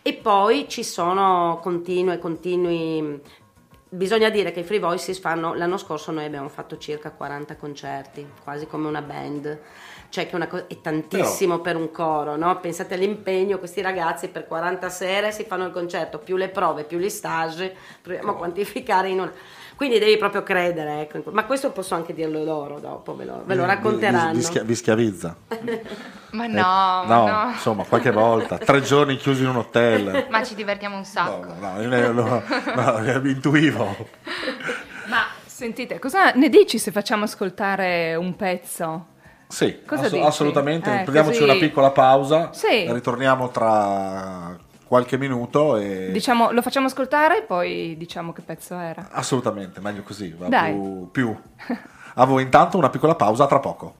E 0.01 0.13
poi 0.13 0.67
ci 0.67 0.83
sono 0.83 1.59
continue, 1.61 2.17
continui 2.17 3.21
Bisogna 3.89 4.29
dire 4.29 4.51
che 4.51 4.59
i 4.59 4.63
Free 4.65 4.79
Voices 4.79 5.17
fanno, 5.17 5.53
l'anno 5.53 5.77
scorso 5.77 6.11
noi 6.11 6.25
abbiamo 6.25 6.49
fatto 6.49 6.77
circa 6.77 7.11
40 7.11 7.55
concerti, 7.55 8.27
quasi 8.43 8.67
come 8.67 8.85
una 8.85 9.01
band, 9.01 9.57
cioè 10.09 10.25
che 10.25 10.31
è, 10.31 10.35
una 10.35 10.47
co- 10.47 10.65
è 10.67 10.81
tantissimo 10.81 11.59
per 11.59 11.75
un 11.75 11.91
coro, 11.91 12.35
no? 12.35 12.59
Pensate 12.59 12.93
all'impegno, 12.95 13.57
questi 13.59 13.81
ragazzi 13.81 14.29
per 14.29 14.47
40 14.47 14.89
sere 14.89 15.31
si 15.31 15.43
fanno 15.43 15.65
il 15.65 15.71
concerto, 15.71 16.17
più 16.19 16.35
le 16.37 16.49
prove, 16.49 16.83
più 16.83 16.97
gli 16.97 17.09
stage, 17.09 17.75
proviamo 18.01 18.31
a 18.31 18.35
quantificare 18.35 19.09
in 19.09 19.19
una... 19.19 19.31
Quindi 19.75 19.99
devi 19.99 20.17
proprio 20.17 20.41
credere, 20.41 21.01
ecco. 21.01 21.29
ma 21.31 21.45
questo 21.45 21.69
posso 21.71 21.93
anche 21.93 22.11
dirlo 22.15 22.43
loro 22.43 22.79
dopo, 22.79 23.15
ve 23.15 23.25
lo, 23.25 23.43
ve 23.45 23.53
lo 23.53 23.63
racconteranno. 23.65 24.31
Vi, 24.31 24.37
vi 24.37 24.43
schia- 24.43 24.63
vi 24.63 24.73
schiavizza. 24.75 25.35
Ma 26.31 26.45
Eh, 26.45 26.47
no, 26.47 27.03
no, 27.05 27.25
ma 27.25 27.43
no. 27.45 27.49
insomma, 27.51 27.83
qualche 27.83 28.09
volta. 28.11 28.57
Tre 28.57 28.81
giorni 28.81 29.17
chiusi 29.17 29.43
in 29.43 29.49
un 29.49 29.57
hotel. 29.57 30.25
Ma 30.31 30.43
ci 30.43 30.55
divertiamo 30.55 30.95
un 30.95 31.01
No, 31.01 31.07
sacco. 31.07 31.53
no, 31.59 31.79
io 31.81 31.87
ne- 31.89 32.07
lo- 32.11 32.43
no, 32.75 32.97
ne 32.97 33.29
intuivo. 33.29 33.95
Ma 35.09 35.25
sentite, 35.45 35.99
cosa 35.99 36.31
ne 36.31 36.49
dici 36.49 36.79
se 36.79 36.91
facciamo 36.91 37.25
ascoltare 37.25 38.15
un 38.15 38.35
pezzo? 38.35 39.05
Sì, 39.47 39.79
ass- 39.85 40.13
assolutamente. 40.13 40.89
Eh, 40.89 41.03
Prendiamoci 41.03 41.39
così- 41.39 41.49
una 41.49 41.59
piccola 41.59 41.91
pausa. 41.91 42.49
Sì. 42.53 42.91
Ritorniamo 42.91 43.49
tra 43.49 44.55
qualche 44.85 45.17
minuto 45.17 45.75
e 45.77 46.11
Diciamo, 46.11 46.51
lo 46.51 46.61
facciamo 46.61 46.87
ascoltare 46.87 47.39
e 47.39 47.41
poi 47.43 47.95
diciamo 47.97 48.31
che 48.33 48.41
pezzo 48.41 48.75
era. 48.77 49.09
assolutamente 49.11 49.79
meglio 49.81 50.01
così, 50.03 50.33
va 50.37 50.47
Dai. 50.47 50.71
più, 50.73 51.09
più. 51.11 51.37
A 52.15 52.25
voi 52.25 52.43
intanto 52.43 52.77
una 52.77 52.89
piccola 52.89 53.15
pausa 53.15 53.45
tra 53.47 53.59
poco. 53.59 53.95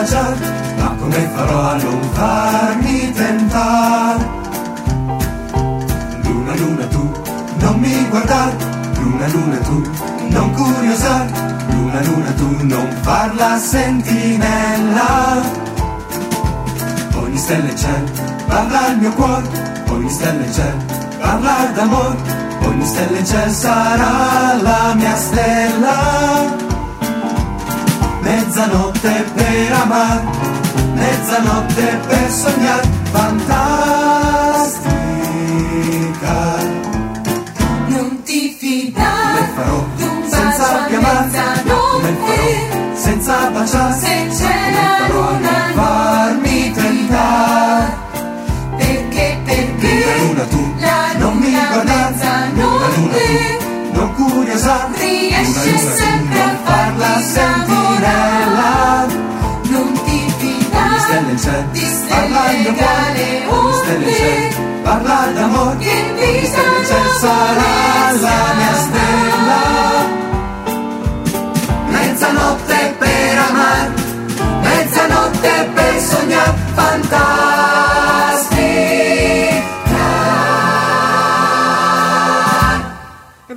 Senza 0.00 0.22
baciare? 0.22 0.36
Ma 0.78 0.94
come 0.98 1.30
farò 1.34 1.60
a 1.60 1.74
non 1.74 2.00
farmi 2.12 3.12
tentare? 3.12 4.28
Luna, 6.22 6.54
luna 6.54 6.86
tu, 6.86 7.12
non 7.58 7.78
mi 7.78 8.08
guardare. 8.08 8.56
Luna, 8.94 9.26
luna 9.28 9.56
tu, 9.58 9.90
non 10.28 10.50
curiosare. 10.52 11.30
Luna, 11.70 12.02
luna 12.02 12.30
tu, 12.32 12.56
non 12.60 12.88
farla 13.02 13.58
sentinella. 13.58 15.42
Ogni 17.14 17.36
stella 17.36 17.72
c'è, 17.72 18.02
parla 18.46 18.88
il 18.88 18.98
mio 18.98 19.12
cuore. 19.12 19.82
Ogni 19.88 20.10
stella 20.10 20.44
c'è, 20.44 20.74
parla 21.18 21.70
d'amore. 21.74 22.38
Ogni 22.62 22.84
stella 22.84 23.20
c'è, 23.20 23.48
sarà 23.50 24.60
la 24.62 24.94
mia 24.94 25.16
stella. 25.16 26.69
Mezzanotte 28.30 29.24
per 29.34 29.72
amare, 29.72 30.22
mezzanotte 30.94 32.00
per 32.06 32.30
sognare, 32.30 32.88
fantastica. 33.10 33.88
Non 37.88 38.22
ti 38.22 38.56
fidare 38.56 39.50
farò 39.56 39.84
senza 40.28 40.38
bacio 40.38 40.62
a 40.62 40.84
più 40.86 40.96
amare? 40.96 41.62
Come 41.90 42.16
farò 42.24 42.94
senza 42.94 43.50
baciare? 43.50 43.94
Se 43.98 44.28
c'è 44.38 44.58
la 44.78 45.08
luna 45.12 45.72
farmi 45.74 46.70
tentare? 46.70 47.98
Perché, 48.76 49.40
perché 49.44 50.04
Luna, 50.20 50.22
luna 50.28 50.44
tu, 50.44 50.74
la 50.78 51.18
non 51.18 51.36
mi 51.36 51.50
luna 51.50 51.66
guardare. 51.72 52.09
Non 54.00 54.14
curiosare. 54.14 54.98
riesce 54.98 55.76
sempre 55.96 56.40
a 56.40 56.56
farla 56.64 57.20
sentinella. 57.20 59.06
non 59.68 59.92
ti 60.04 60.32
fidare 60.38 61.64
di 61.72 61.84
stelle 61.84 62.64
c'è, 62.64 62.72
galeotte 62.74 63.98
parla 64.82 65.30
d'amore. 65.34 65.76
che 65.78 65.86
c'è, 65.86 66.22
invitano 66.22 66.82
sarà 67.20 68.12
la 68.24 68.54
mia 68.56 68.74
stella. 68.84 69.60
Mezzanotte 71.88 72.94
per 72.98 73.38
amare, 73.48 73.92
mezzanotte 74.62 75.70
per 75.74 76.00
sognare, 76.00 76.54
fantastica. 76.74 77.79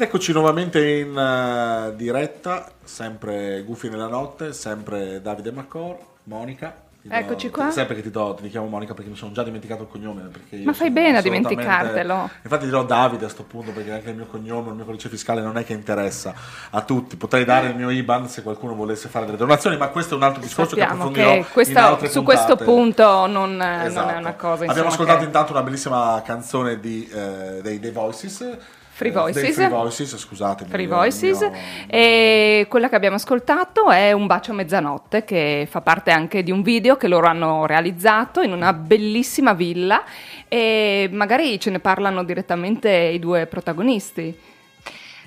Eccoci 0.04 0.32
nuovamente 0.34 0.86
in 1.00 1.18
eh, 1.18 1.96
diretta, 1.96 2.70
sempre 2.84 3.64
Gufi 3.66 3.90
nella 3.90 4.08
notte, 4.08 4.54
sempre 4.54 5.22
Davide 5.22 5.52
Macor, 5.52 5.98
Monica. 6.24 6.82
Ti 7.02 7.10
do- 7.10 7.16
Eccoci 7.16 7.50
qua. 7.50 7.70
Sempre 7.70 7.96
che 7.96 8.02
ti, 8.02 8.10
do, 8.12 8.38
ti 8.42 8.48
chiamo 8.50 8.68
Monica 8.68 8.94
perché 8.94 9.10
mi 9.10 9.18
sono 9.18 9.34
già 9.34 9.44
dimenticato 9.44 9.84
il 9.84 9.90
cognome. 9.90 10.30
Ma 10.64 10.72
fai 10.72 10.90
bene 10.90 11.18
a 11.18 11.22
dimenticartelo. 11.22 12.30
Infatti 12.44 12.64
dirò 12.66 12.86
Davide 12.86 13.26
a 13.26 13.30
sto 13.30 13.44
punto 13.44 13.72
perché 13.72 13.92
anche 13.92 14.10
il 14.12 14.16
mio 14.16 14.26
cognome, 14.26 14.70
il 14.70 14.76
mio 14.76 14.86
codice 14.86 15.10
fiscale 15.10 15.42
non 15.42 15.58
è 15.58 15.66
che 15.66 15.74
interessa 15.74 16.34
a 16.70 16.82
tutti. 16.82 17.18
Potrei 17.18 17.44
dare 17.44 17.68
il 17.68 17.76
mio 17.76 17.90
IBAN 17.90 18.30
se 18.30 18.42
qualcuno 18.42 18.74
volesse 18.74 19.10
fare 19.10 19.26
delle 19.26 19.38
donazioni, 19.38 19.76
ma 19.76 19.88
questo 19.90 20.14
è 20.14 20.18
un 20.18 20.24
altro 20.24 20.42
discorso 20.42 20.76
che 20.76 20.82
Sappiamo 20.82 21.04
approfondirò 21.10 21.44
che 21.46 21.52
questa- 21.52 21.80
in 21.80 21.86
altre 21.86 22.08
su 22.10 22.24
puntate. 22.24 22.46
questo 22.46 22.64
punto 22.64 23.26
non, 23.28 23.52
eh, 23.62 23.78
non 23.78 23.86
Esatto. 23.86 24.14
è 24.14 24.18
una 24.18 24.34
cosa. 24.36 24.66
Abbiamo 24.66 24.88
ascoltato 24.90 25.20
che- 25.20 25.26
intanto 25.26 25.52
una 25.52 25.62
bellissima 25.64 26.22
canzone 26.26 26.80
di, 26.80 27.06
eh, 27.14 27.60
dei 27.62 27.80
The 27.82 27.92
Voices. 27.92 28.58
Free 28.96 29.10
eh, 29.10 29.14
Voices. 29.14 29.56
Free 29.56 29.68
Voices, 29.70 30.16
scusatemi. 30.18 30.70
Free 30.70 30.84
io- 30.86 30.96
Voices 30.96 31.42
io- 31.42 31.52
e 31.88 32.68
quella 32.70 32.90
che 32.90 32.96
abbiamo 32.96 33.16
ascoltato 33.16 33.90
è 33.90 34.12
Un 34.12 34.28
bacio 34.28 34.52
a 34.52 34.54
mezzanotte 34.54 35.24
che 35.24 35.68
fa 35.68 35.82
parte 35.82 36.12
anche 36.12 36.44
di 36.44 36.52
un 36.52 36.62
video 36.62 36.96
che 36.96 37.08
loro 37.08 37.26
hanno 37.26 37.66
realizzato 37.66 38.42
in 38.42 38.52
una 38.52 38.72
bellissima 38.72 39.54
villa 39.54 40.04
e 40.48 41.10
magari 41.12 41.60
ce 41.60 41.72
ne 41.72 41.80
parlano 41.80 42.24
direttamente 42.24 42.92
i 42.92 43.18
due 43.18 43.48
protagonisti. 43.48 44.40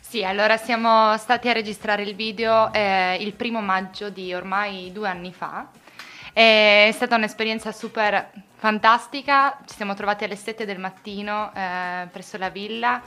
Sì, 0.00 0.22
allora 0.22 0.56
siamo 0.56 1.16
stati 1.16 1.48
a 1.48 1.52
registrare 1.52 2.04
il 2.04 2.14
video 2.14 2.72
eh, 2.72 3.16
il 3.18 3.32
primo 3.32 3.60
maggio 3.60 4.10
di 4.10 4.32
ormai 4.32 4.92
due 4.92 5.08
anni 5.08 5.32
fa. 5.32 5.66
È 6.32 6.90
stata 6.92 7.16
un'esperienza 7.16 7.72
super 7.72 8.30
fantastica, 8.54 9.58
ci 9.66 9.74
siamo 9.74 9.94
trovati 9.94 10.22
alle 10.24 10.36
7 10.36 10.64
del 10.64 10.78
mattino 10.78 11.50
eh, 11.54 12.06
presso 12.12 12.36
la 12.38 12.50
villa, 12.50 13.00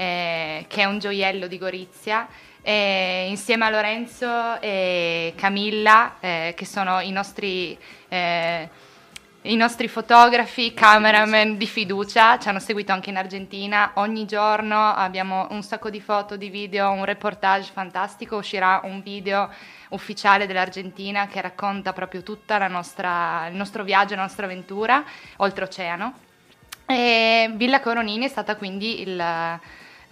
eh, 0.00 0.64
che 0.66 0.80
è 0.80 0.84
un 0.86 0.98
gioiello 0.98 1.46
di 1.46 1.58
Gorizia, 1.58 2.26
e 2.62 3.26
insieme 3.28 3.66
a 3.66 3.70
Lorenzo 3.70 4.58
e 4.60 5.34
Camilla, 5.36 6.14
eh, 6.20 6.54
che 6.56 6.64
sono 6.64 7.00
i 7.00 7.10
nostri... 7.10 7.76
eh, 8.08 8.88
i 9.44 9.56
nostri 9.56 9.88
fotografi, 9.88 10.74
cameraman 10.74 11.56
di 11.56 11.66
fiducia 11.66 12.38
ci 12.38 12.50
hanno 12.50 12.58
seguito 12.58 12.92
anche 12.92 13.08
in 13.08 13.16
Argentina. 13.16 13.92
Ogni 13.94 14.26
giorno 14.26 14.92
abbiamo 14.92 15.46
un 15.52 15.62
sacco 15.62 15.88
di 15.88 15.98
foto, 15.98 16.36
di 16.36 16.50
video, 16.50 16.90
un 16.90 17.06
reportage 17.06 17.70
fantastico. 17.72 18.36
Uscirà 18.36 18.82
un 18.84 19.00
video 19.00 19.48
ufficiale 19.90 20.46
dell'Argentina 20.46 21.26
che 21.26 21.40
racconta 21.40 21.94
proprio 21.94 22.22
nostra, 22.68 23.46
il 23.48 23.56
nostro 23.56 23.82
viaggio, 23.82 24.14
la 24.14 24.20
nostra 24.20 24.44
avventura 24.44 25.02
oltreoceano. 25.36 26.12
E 26.84 27.50
Villa 27.54 27.80
Coronini 27.80 28.26
è 28.26 28.28
stata 28.28 28.56
quindi 28.56 29.00
il, 29.00 29.16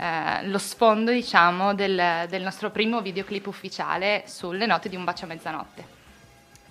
eh, 0.00 0.46
lo 0.46 0.58
sfondo, 0.58 1.10
diciamo, 1.10 1.74
del, 1.74 2.26
del 2.28 2.42
nostro 2.42 2.70
primo 2.70 3.02
videoclip 3.02 3.46
ufficiale 3.46 4.22
sulle 4.26 4.64
note 4.64 4.88
di 4.88 4.94
Un 4.94 5.02
bacio 5.02 5.24
a 5.24 5.28
mezzanotte, 5.28 5.84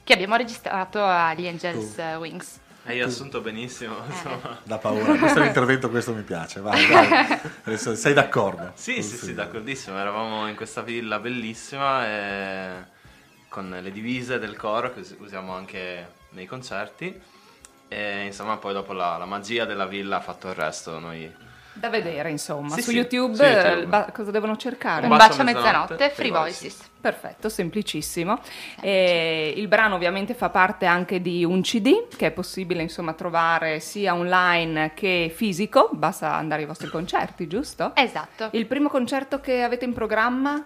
che 0.05 0.13
abbiamo 0.13 0.37
registrato 0.37 1.03
agli 1.03 1.45
Angels 1.45 1.97
eh, 1.97 2.15
Wings. 2.15 2.59
Hai 2.85 3.01
assunto 3.01 3.41
benissimo, 3.41 3.97
insomma. 4.07 4.59
Da 4.63 4.77
paura, 4.77 5.17
questo 5.17 5.39
è 5.39 5.43
l'intervento, 5.43 5.89
questo 5.89 6.13
mi 6.13 6.21
piace. 6.21 6.61
Vai, 6.61 6.85
vai. 6.85 7.09
Adesso 7.65 7.95
sei 7.95 8.13
d'accordo? 8.13 8.71
Sì, 8.75 9.03
sì, 9.03 9.17
sì, 9.17 9.33
d'accordissimo. 9.33 9.99
Eravamo 9.99 10.47
in 10.47 10.55
questa 10.55 10.81
villa 10.81 11.19
bellissima 11.19 12.07
e 12.07 12.69
con 13.49 13.77
le 13.81 13.91
divise 13.91 14.39
del 14.39 14.55
coro 14.55 14.93
che 14.93 15.01
us- 15.01 15.15
usiamo 15.19 15.53
anche 15.53 16.13
nei 16.29 16.45
concerti. 16.45 17.13
E 17.89 18.25
insomma, 18.25 18.55
poi 18.55 18.71
dopo 18.71 18.93
la, 18.93 19.17
la 19.17 19.25
magia 19.25 19.65
della 19.65 19.85
villa 19.85 20.17
ha 20.17 20.21
fatto 20.21 20.47
il 20.47 20.55
resto. 20.55 20.97
Noi 20.97 21.29
Da 21.79 21.89
vedere, 21.89 22.29
insomma, 22.31 22.73
Sì, 22.75 22.81
su 22.81 22.89
sì, 22.89 22.95
YouTube, 22.97 23.35
su 23.35 23.43
YouTube. 23.43 23.81
eh, 23.81 23.85
ba- 23.85 24.09
cosa 24.11 24.31
devono 24.31 24.57
cercare? 24.57 25.05
Un 25.05 25.11
Un 25.11 25.17
bacio 25.17 25.41
a 25.41 25.43
mezzanotte, 25.43 25.69
mezzanotte, 25.93 25.95
Free 25.95 26.09
Free 26.11 26.31
Voices. 26.31 26.89
Perfetto, 26.99 27.49
semplicissimo. 27.49 28.39
E 28.81 29.53
il 29.55 29.67
brano 29.67 29.95
ovviamente 29.95 30.33
fa 30.33 30.49
parte 30.49 30.85
anche 30.85 31.21
di 31.21 31.45
un 31.45 31.61
CD 31.61 32.07
che 32.15 32.27
è 32.27 32.31
possibile 32.31 32.81
insomma 32.81 33.13
trovare 33.13 33.79
sia 33.79 34.15
online 34.15 34.93
che 34.95 35.31
fisico, 35.33 35.89
basta 35.93 36.33
andare 36.33 36.61
ai 36.61 36.67
vostri 36.67 36.87
concerti, 36.89 37.47
giusto? 37.47 37.91
Esatto. 37.95 38.49
Il 38.53 38.65
primo 38.65 38.89
concerto 38.89 39.39
che 39.39 39.61
avete 39.61 39.85
in 39.85 39.93
programma? 39.93 40.65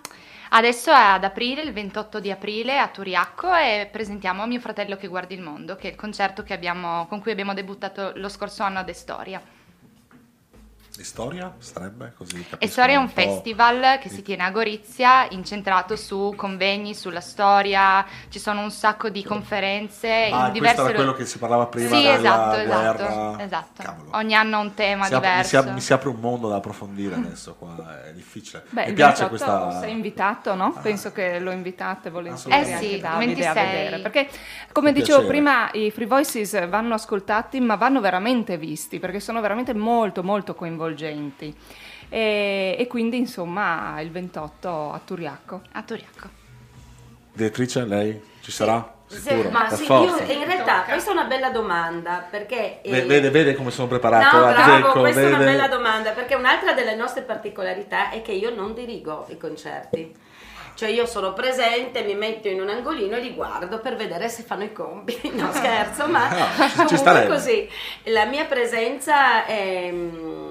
Adesso 0.53 0.91
è 0.91 0.95
ad 0.95 1.23
aprile, 1.23 1.61
il 1.61 1.71
28 1.73 2.19
di 2.19 2.29
aprile 2.31 2.77
a 2.77 2.87
Turiacco 2.87 3.53
e 3.53 3.87
presentiamo 3.89 4.45
Mio 4.47 4.59
fratello 4.59 4.97
che 4.97 5.07
guardi 5.07 5.33
il 5.33 5.41
mondo, 5.41 5.75
che 5.75 5.87
è 5.87 5.91
il 5.91 5.97
concerto 5.97 6.43
che 6.43 6.53
abbiamo- 6.53 7.05
con 7.07 7.21
cui 7.21 7.31
abbiamo 7.31 7.53
debuttato 7.53 8.11
lo 8.15 8.27
scorso 8.29 8.63
anno 8.63 8.79
ad 8.79 8.89
Estoria. 8.89 9.41
Di 10.93 11.05
storia 11.05 11.55
sarebbe 11.59 12.13
così? 12.17 12.33
capisco 12.47 12.57
Estoria 12.59 12.95
è 12.95 12.97
un 12.97 13.07
po'. 13.07 13.21
festival 13.21 13.97
che 13.99 14.09
si 14.09 14.21
tiene 14.21 14.43
a 14.43 14.51
Gorizia, 14.51 15.25
incentrato 15.29 15.95
su 15.95 16.33
convegni, 16.35 16.93
sulla 16.93 17.21
storia, 17.21 18.05
ci 18.29 18.39
sono 18.39 18.61
un 18.61 18.71
sacco 18.71 19.07
di 19.09 19.23
conferenze 19.23 20.09
Ah, 20.09 20.25
in 20.25 20.29
questo 20.29 20.51
diverse... 20.51 20.81
era 20.81 20.93
quello 20.93 21.13
che 21.13 21.25
si 21.25 21.37
parlava 21.39 21.67
prima 21.67 21.87
Sì, 21.95 22.01
della 22.03 22.13
esatto, 22.17 22.65
guerra. 22.65 23.07
esatto, 23.07 23.41
esatto. 23.43 23.83
Cavolo. 23.83 24.09
Ogni 24.17 24.35
anno 24.35 24.59
un 24.59 24.73
tema 24.73 25.05
Si 25.05 25.13
apre- 25.13 25.37
mi, 25.37 25.43
si 25.43 25.49
diverso. 25.51 25.71
mi 25.73 25.81
si 25.81 25.93
apre 25.93 26.09
un 26.09 26.19
mondo 26.19 26.49
da 26.49 26.55
approfondire 26.57 27.15
adesso 27.15 27.55
qua, 27.55 28.03
è 28.05 28.11
difficile. 28.13 28.63
Beh, 28.69 28.87
mi 28.87 28.93
piace 28.93 29.23
28 29.27 29.29
questa... 29.29 29.79
sei 29.79 29.91
invitato, 29.93 30.55
no? 30.55 30.77
Penso 30.81 31.13
che 31.13 31.39
lo 31.39 31.51
invitate 31.51 32.09
volentieri. 32.09 32.69
Eh 32.69 32.75
sì, 32.77 32.99
Davide 32.99 33.47
a 33.47 33.53
26. 33.53 33.65
vedere. 33.65 33.99
Perché, 34.01 34.29
come 34.73 34.91
dicevo 34.91 35.19
piacere. 35.19 35.27
prima, 35.39 35.69
i 35.71 35.89
Free 35.89 36.05
Voices 36.05 36.67
vanno 36.67 36.95
ascoltati, 36.95 37.61
ma 37.61 37.75
vanno 37.75 38.01
veramente 38.01 38.57
visti, 38.57 38.99
perché 38.99 39.21
sono 39.21 39.39
veramente 39.39 39.73
molto, 39.73 40.21
molto 40.21 40.53
coinvolgenti. 40.85 41.55
E, 42.09 42.75
e 42.77 42.87
quindi, 42.87 43.17
insomma, 43.17 43.99
il 44.01 44.11
28 44.11 44.91
a 44.91 44.99
Turiacco. 45.03 45.61
A 45.73 45.83
Turiacco. 45.83 46.29
Direttrice, 47.33 47.85
lei 47.85 48.21
ci 48.41 48.51
sarà? 48.51 48.95
Sì, 49.07 49.19
Sicuro? 49.19 49.49
ma 49.49 49.69
sì, 49.69 49.83
forza. 49.83 50.23
io 50.23 50.39
in 50.39 50.45
realtà 50.45 50.83
questa 50.83 51.09
è 51.09 51.13
una 51.13 51.25
bella 51.25 51.49
domanda 51.49 52.25
perché 52.29 52.81
eh, 52.81 52.89
Ve- 52.91 53.01
Vede, 53.01 53.29
vede 53.29 53.55
come 53.55 53.69
sono 53.69 53.89
preparato? 53.89 54.37
No, 54.37 54.43
bravo, 54.45 54.71
Azzecco, 54.71 54.99
questa 55.01 55.19
è 55.21 55.27
una 55.27 55.37
vede- 55.37 55.51
bella 55.51 55.67
domanda 55.67 56.11
perché 56.11 56.35
un'altra 56.35 56.71
delle 56.71 56.95
nostre 56.95 57.23
particolarità 57.23 58.09
è 58.09 58.21
che 58.21 58.31
io 58.31 58.55
non 58.55 58.73
dirigo 58.73 59.25
i 59.29 59.37
concerti. 59.37 60.15
Cioè 60.75 60.87
io 60.89 61.05
sono 61.05 61.33
presente, 61.33 62.03
mi 62.03 62.15
metto 62.15 62.47
in 62.47 62.61
un 62.61 62.69
angolino 62.69 63.17
e 63.17 63.19
li 63.19 63.33
guardo 63.33 63.79
per 63.81 63.97
vedere 63.97 64.29
se 64.29 64.43
fanno 64.43 64.63
i 64.63 64.71
compiti. 64.71 65.29
No, 65.35 65.51
scherzo, 65.51 66.07
ma 66.07 66.29
No, 66.29 66.85
comunque 66.85 67.27
così. 67.27 67.69
La 68.05 68.25
mia 68.25 68.45
presenza 68.45 69.45
ehm, 69.45 70.49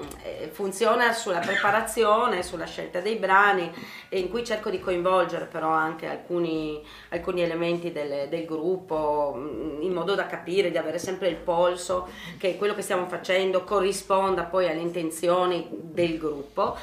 funziona 0.51 1.13
sulla 1.13 1.39
preparazione, 1.39 2.43
sulla 2.43 2.65
scelta 2.65 2.99
dei 2.99 3.15
brani, 3.15 3.71
in 4.09 4.29
cui 4.29 4.43
cerco 4.43 4.69
di 4.69 4.79
coinvolgere 4.79 5.45
però 5.45 5.69
anche 5.69 6.07
alcuni, 6.07 6.83
alcuni 7.09 7.41
elementi 7.41 7.91
del, 7.91 8.27
del 8.29 8.45
gruppo, 8.45 9.33
mh, 9.33 9.81
in 9.81 9.93
modo 9.93 10.15
da 10.15 10.25
capire, 10.25 10.71
di 10.71 10.77
avere 10.77 10.99
sempre 10.99 11.27
il 11.29 11.35
polso 11.35 12.09
che 12.37 12.57
quello 12.57 12.75
che 12.75 12.81
stiamo 12.81 13.07
facendo 13.07 13.63
corrisponda 13.63 14.43
poi 14.43 14.67
alle 14.67 14.81
intenzioni 14.81 15.67
del 15.69 16.17
gruppo. 16.17 16.77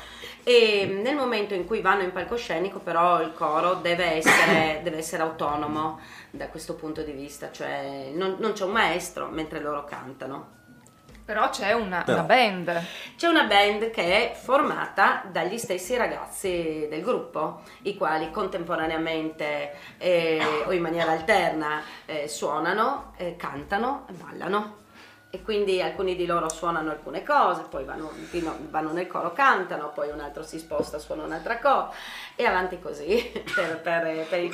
E 0.44 0.86
nel 0.86 1.14
momento 1.14 1.52
in 1.52 1.66
cui 1.66 1.82
vanno 1.82 2.02
in 2.02 2.12
palcoscenico 2.12 2.78
però 2.78 3.20
il 3.20 3.34
coro 3.34 3.74
deve 3.74 4.04
essere, 4.16 4.80
deve 4.82 4.96
essere 4.98 5.22
autonomo 5.22 6.00
da 6.30 6.48
questo 6.48 6.74
punto 6.74 7.02
di 7.02 7.12
vista, 7.12 7.50
cioè 7.52 8.10
non, 8.14 8.36
non 8.38 8.52
c'è 8.52 8.64
un 8.64 8.72
maestro 8.72 9.26
mentre 9.26 9.60
loro 9.60 9.84
cantano. 9.84 10.57
Però 11.28 11.50
c'è 11.50 11.72
una, 11.72 12.04
Però. 12.04 12.20
una 12.20 12.26
band. 12.26 12.82
C'è 13.14 13.28
una 13.28 13.44
band 13.44 13.90
che 13.90 14.30
è 14.30 14.34
formata 14.34 15.24
dagli 15.30 15.58
stessi 15.58 15.94
ragazzi 15.94 16.86
del 16.88 17.02
gruppo, 17.02 17.60
i 17.82 17.98
quali 17.98 18.30
contemporaneamente 18.30 19.74
eh, 19.98 20.40
o 20.64 20.72
in 20.72 20.80
maniera 20.80 21.10
alterna 21.10 21.82
eh, 22.06 22.28
suonano, 22.28 23.12
eh, 23.18 23.36
cantano 23.36 24.06
e 24.08 24.12
ballano. 24.14 24.76
E 25.28 25.42
quindi 25.42 25.82
alcuni 25.82 26.16
di 26.16 26.24
loro 26.24 26.48
suonano 26.48 26.90
alcune 26.90 27.22
cose, 27.22 27.66
poi 27.68 27.84
vanno, 27.84 28.10
vanno 28.70 28.92
nel 28.92 29.06
coro, 29.06 29.34
cantano, 29.34 29.90
poi 29.94 30.08
un 30.08 30.20
altro 30.20 30.42
si 30.42 30.58
sposta, 30.58 30.98
suona 30.98 31.24
un'altra 31.24 31.58
cosa 31.58 31.90
e 32.34 32.46
avanti 32.46 32.80
così 32.80 33.30
per, 33.54 33.82
per- 33.82 34.26
per 34.26 34.40
il 34.40 34.50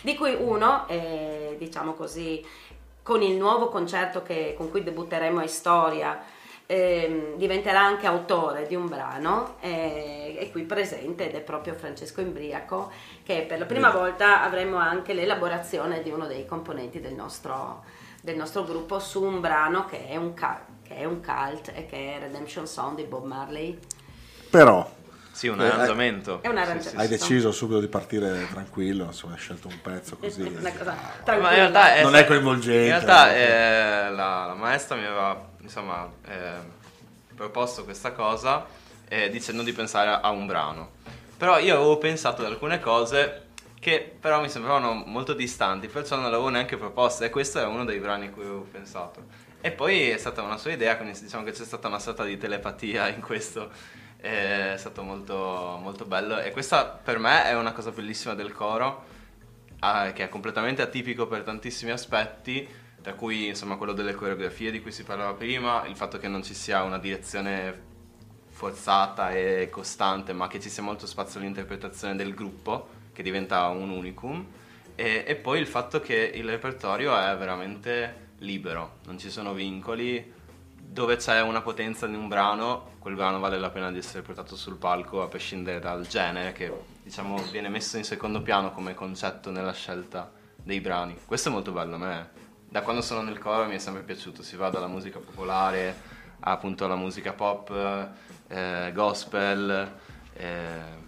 Di 0.00 0.16
cui 0.16 0.32
uno, 0.32 0.88
è, 0.88 1.56
diciamo 1.58 1.92
così, 1.92 2.42
con 3.06 3.22
il 3.22 3.36
nuovo 3.36 3.68
concerto 3.68 4.24
che- 4.24 4.54
con 4.56 4.68
cui 4.68 4.82
debutteremo 4.82 5.38
a 5.38 5.46
Storia, 5.46 6.20
ehm, 6.66 7.36
diventerà 7.36 7.78
anche 7.78 8.04
autore 8.08 8.66
di 8.66 8.74
un 8.74 8.88
brano, 8.88 9.58
eh, 9.60 10.34
è 10.36 10.50
qui 10.50 10.62
presente 10.62 11.28
ed 11.28 11.36
è 11.36 11.40
proprio 11.40 11.74
Francesco 11.74 12.20
Imbriaco, 12.20 12.90
che 13.22 13.44
per 13.46 13.60
la 13.60 13.64
prima 13.64 13.90
Bene. 13.90 14.00
volta 14.00 14.42
avremo 14.42 14.78
anche 14.78 15.12
l'elaborazione 15.14 16.02
di 16.02 16.10
uno 16.10 16.26
dei 16.26 16.46
componenti 16.46 16.98
del 17.00 17.14
nostro, 17.14 17.84
del 18.20 18.34
nostro 18.34 18.64
gruppo 18.64 18.98
su 18.98 19.22
un 19.22 19.40
brano 19.40 19.84
che 19.84 20.08
è 20.08 20.16
un, 20.16 20.34
ca- 20.34 20.64
che 20.82 20.96
è 20.96 21.04
un 21.04 21.20
cult 21.24 21.70
e 21.76 21.86
che 21.86 22.16
è 22.16 22.18
Redemption 22.18 22.66
Song 22.66 22.96
di 22.96 23.04
Bob 23.04 23.24
Marley. 23.24 23.78
Però 24.50 24.84
Sì, 25.36 25.48
un 25.48 25.60
Eh, 25.60 25.68
arrangiamento. 25.68 26.40
È 26.40 26.48
un 26.48 26.56
arrangiamento. 26.56 26.88
Sì, 26.88 26.96
hai 26.96 27.06
sì, 27.08 27.12
sì. 27.12 27.18
deciso 27.18 27.52
subito 27.52 27.78
di 27.78 27.88
partire 27.88 28.48
tranquillo, 28.50 29.04
insomma, 29.04 29.34
hai 29.34 29.38
scelto 29.38 29.68
un 29.68 29.78
pezzo 29.82 30.16
così. 30.16 30.40
Una 30.40 30.72
cosa 30.72 30.96
Ma 31.26 31.50
in 31.50 31.56
realtà 31.56 31.94
è, 31.94 32.02
Non 32.02 32.16
è 32.16 32.24
coinvolgente. 32.24 32.84
In 32.84 32.88
realtà 32.88 33.36
eh. 33.36 33.40
eh, 33.42 34.10
la, 34.12 34.46
la 34.46 34.54
maestra 34.54 34.96
mi 34.96 35.04
aveva 35.04 35.46
insomma, 35.60 36.10
eh, 36.26 36.52
proposto 37.34 37.84
questa 37.84 38.12
cosa 38.12 38.64
eh, 39.08 39.28
dicendo 39.28 39.62
di 39.62 39.74
pensare 39.74 40.08
a, 40.08 40.20
a 40.20 40.30
un 40.30 40.46
brano. 40.46 40.92
Però 41.36 41.58
io 41.58 41.74
avevo 41.74 41.98
pensato 41.98 42.40
ad 42.40 42.50
alcune 42.50 42.80
cose 42.80 43.48
che 43.78 44.16
però 44.18 44.40
mi 44.40 44.48
sembravano 44.48 45.04
molto 45.04 45.34
distanti, 45.34 45.86
perciò 45.88 46.16
non 46.16 46.30
l'avevo 46.30 46.48
neanche 46.48 46.78
proposta 46.78 47.26
e 47.26 47.30
questo 47.30 47.60
è 47.60 47.66
uno 47.66 47.84
dei 47.84 47.98
brani 47.98 48.28
a 48.28 48.30
cui 48.30 48.42
avevo 48.44 48.66
pensato. 48.72 49.24
E 49.60 49.70
poi 49.70 50.08
è 50.08 50.16
stata 50.16 50.40
una 50.40 50.56
sua 50.56 50.72
idea, 50.72 50.96
quindi 50.96 51.20
diciamo 51.20 51.44
che 51.44 51.52
c'è 51.52 51.64
stata 51.64 51.88
una 51.88 51.98
sorta 51.98 52.24
di 52.24 52.38
telepatia 52.38 53.08
in 53.08 53.20
questo, 53.20 53.70
è 54.18 54.74
stato 54.76 55.02
molto, 55.02 55.78
molto 55.80 56.04
bello. 56.04 56.38
E 56.38 56.50
questa 56.50 56.86
per 56.86 57.18
me 57.18 57.44
è 57.44 57.56
una 57.56 57.72
cosa 57.72 57.90
bellissima 57.90 58.34
del 58.34 58.52
coro, 58.52 59.04
ah, 59.80 60.12
che 60.12 60.24
è 60.24 60.28
completamente 60.28 60.82
atipico 60.82 61.26
per 61.26 61.42
tantissimi 61.42 61.90
aspetti, 61.90 62.68
tra 63.02 63.14
cui 63.14 63.46
insomma 63.46 63.76
quello 63.76 63.92
delle 63.92 64.14
coreografie 64.14 64.70
di 64.70 64.80
cui 64.82 64.92
si 64.92 65.04
parlava 65.04 65.34
prima, 65.34 65.86
il 65.86 65.96
fatto 65.96 66.18
che 66.18 66.28
non 66.28 66.42
ci 66.42 66.54
sia 66.54 66.82
una 66.82 66.98
direzione 66.98 67.94
forzata 68.48 69.32
e 69.32 69.68
costante, 69.70 70.32
ma 70.32 70.48
che 70.48 70.60
ci 70.60 70.70
sia 70.70 70.82
molto 70.82 71.06
spazio 71.06 71.38
all'interpretazione 71.38 72.16
del 72.16 72.34
gruppo, 72.34 72.88
che 73.12 73.22
diventa 73.22 73.66
un 73.68 73.90
unicum, 73.90 74.46
e, 74.94 75.24
e 75.26 75.36
poi 75.36 75.60
il 75.60 75.66
fatto 75.66 76.00
che 76.00 76.32
il 76.34 76.48
repertorio 76.48 77.14
è 77.16 77.36
veramente 77.36 78.24
libero, 78.38 78.96
non 79.04 79.18
ci 79.18 79.30
sono 79.30 79.52
vincoli, 79.52 80.32
dove 80.88 81.16
c'è 81.16 81.40
una 81.42 81.60
potenza 81.60 82.06
di 82.06 82.14
un 82.14 82.28
brano, 82.28 82.94
quel 82.98 83.14
brano 83.14 83.38
vale 83.38 83.58
la 83.58 83.70
pena 83.70 83.90
di 83.90 83.98
essere 83.98 84.22
portato 84.22 84.56
sul 84.56 84.76
palco 84.76 85.22
a 85.22 85.28
prescindere 85.28 85.78
dal 85.78 86.06
genere 86.06 86.52
che 86.52 86.72
diciamo 87.02 87.42
viene 87.50 87.68
messo 87.68 87.96
in 87.96 88.04
secondo 88.04 88.40
piano 88.42 88.72
come 88.72 88.94
concetto 88.94 89.50
nella 89.50 89.72
scelta 89.72 90.30
dei 90.56 90.80
brani. 90.80 91.16
Questo 91.24 91.48
è 91.48 91.52
molto 91.52 91.72
bello 91.72 91.96
a 91.96 91.98
me. 91.98 92.30
Da 92.68 92.82
quando 92.82 93.02
sono 93.02 93.22
nel 93.22 93.38
coro 93.38 93.66
mi 93.66 93.74
è 93.74 93.78
sempre 93.78 94.02
piaciuto, 94.02 94.42
si 94.42 94.56
va 94.56 94.70
dalla 94.70 94.88
musica 94.88 95.18
popolare 95.18 95.94
appunto 96.40 96.84
alla 96.84 96.96
musica 96.96 97.32
pop, 97.32 97.70
eh, 98.48 98.90
gospel, 98.94 99.92
eh, 100.34 101.04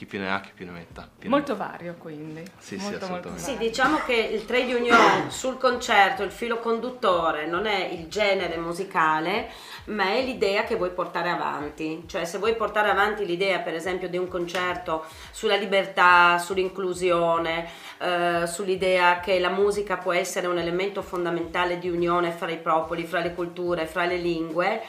chi 0.00 0.06
più 0.06 0.18
ne 0.18 0.32
ha 0.32 0.40
chi 0.40 0.52
più 0.54 0.64
ne 0.64 0.70
metta. 0.72 1.02
Più 1.02 1.28
ne 1.28 1.36
Molto 1.36 1.54
vario 1.56 1.94
quindi. 1.98 2.42
Sì, 2.56 2.78
sì, 2.78 2.88
molto, 2.88 3.06
molto 3.06 3.28
assolutamente. 3.28 3.42
Sì, 3.42 3.58
diciamo 3.58 3.98
che 4.06 4.14
il 4.14 4.46
trade 4.46 4.72
union 4.72 5.30
sul 5.30 5.58
concerto, 5.58 6.22
il 6.22 6.30
filo 6.30 6.58
conduttore, 6.58 7.46
non 7.46 7.66
è 7.66 7.84
il 7.84 8.08
genere 8.08 8.56
musicale, 8.56 9.50
ma 9.86 10.04
è 10.04 10.22
l'idea 10.22 10.64
che 10.64 10.76
vuoi 10.76 10.88
portare 10.88 11.28
avanti. 11.28 12.04
Cioè, 12.06 12.24
se 12.24 12.38
vuoi 12.38 12.56
portare 12.56 12.88
avanti 12.88 13.26
l'idea, 13.26 13.58
per 13.58 13.74
esempio, 13.74 14.08
di 14.08 14.16
un 14.16 14.26
concerto 14.26 15.04
sulla 15.32 15.56
libertà, 15.56 16.38
sull'inclusione, 16.38 17.68
eh, 17.98 18.46
sull'idea 18.46 19.20
che 19.20 19.38
la 19.38 19.50
musica 19.50 19.98
può 19.98 20.14
essere 20.14 20.46
un 20.46 20.56
elemento 20.56 21.02
fondamentale 21.02 21.78
di 21.78 21.90
unione 21.90 22.30
fra 22.30 22.50
i 22.50 22.56
popoli, 22.58 23.04
fra 23.04 23.20
le 23.20 23.34
culture, 23.34 23.84
fra 23.84 24.06
le 24.06 24.16
lingue, 24.16 24.82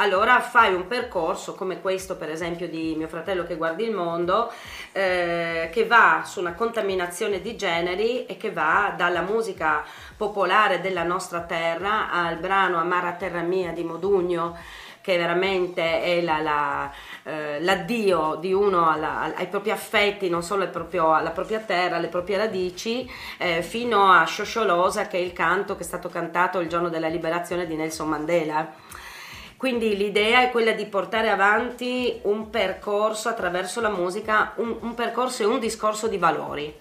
allora 0.00 0.40
fai 0.40 0.74
un 0.74 0.86
percorso 0.86 1.54
come 1.54 1.80
questo 1.80 2.16
per 2.16 2.30
esempio 2.30 2.68
di 2.68 2.94
mio 2.96 3.08
fratello 3.08 3.44
che 3.44 3.56
guardi 3.56 3.84
il 3.84 3.92
mondo 3.94 4.50
eh, 4.92 5.68
che 5.72 5.86
va 5.86 6.22
su 6.24 6.40
una 6.40 6.54
contaminazione 6.54 7.40
di 7.40 7.56
generi 7.56 8.26
e 8.26 8.36
che 8.36 8.50
va 8.52 8.94
dalla 8.96 9.22
musica 9.22 9.84
popolare 10.16 10.80
della 10.80 11.02
nostra 11.02 11.40
terra 11.40 12.10
al 12.10 12.36
brano 12.36 12.78
Amara 12.78 13.12
terra 13.12 13.40
mia 13.40 13.72
di 13.72 13.82
Modugno 13.84 14.56
che 15.00 15.16
veramente 15.16 16.02
è 16.02 16.20
la- 16.20 16.40
la, 16.42 16.92
eh, 17.22 17.60
l'addio 17.62 18.36
di 18.38 18.52
uno 18.52 18.90
alla- 18.90 19.32
ai 19.34 19.46
propri 19.46 19.70
affetti, 19.70 20.28
non 20.28 20.42
solo 20.42 20.64
al 20.64 20.68
proprio- 20.68 21.14
alla 21.14 21.30
propria 21.30 21.60
terra, 21.60 21.96
alle 21.96 22.08
proprie 22.08 22.36
radici, 22.36 23.10
eh, 23.38 23.62
fino 23.62 24.12
a 24.12 24.24
Sciosciolosa 24.26 25.06
che 25.06 25.16
è 25.16 25.20
il 25.20 25.32
canto 25.32 25.76
che 25.76 25.82
è 25.82 25.86
stato 25.86 26.10
cantato 26.10 26.60
il 26.60 26.68
giorno 26.68 26.90
della 26.90 27.08
liberazione 27.08 27.66
di 27.66 27.74
Nelson 27.74 28.06
Mandela. 28.08 28.70
Quindi 29.58 29.96
l'idea 29.96 30.42
è 30.42 30.50
quella 30.52 30.70
di 30.70 30.86
portare 30.86 31.30
avanti 31.30 32.20
un 32.22 32.48
percorso 32.48 33.28
attraverso 33.28 33.80
la 33.80 33.88
musica, 33.88 34.52
un, 34.58 34.76
un 34.82 34.94
percorso 34.94 35.42
e 35.42 35.46
un 35.46 35.58
discorso 35.58 36.06
di 36.06 36.16
valori. 36.16 36.72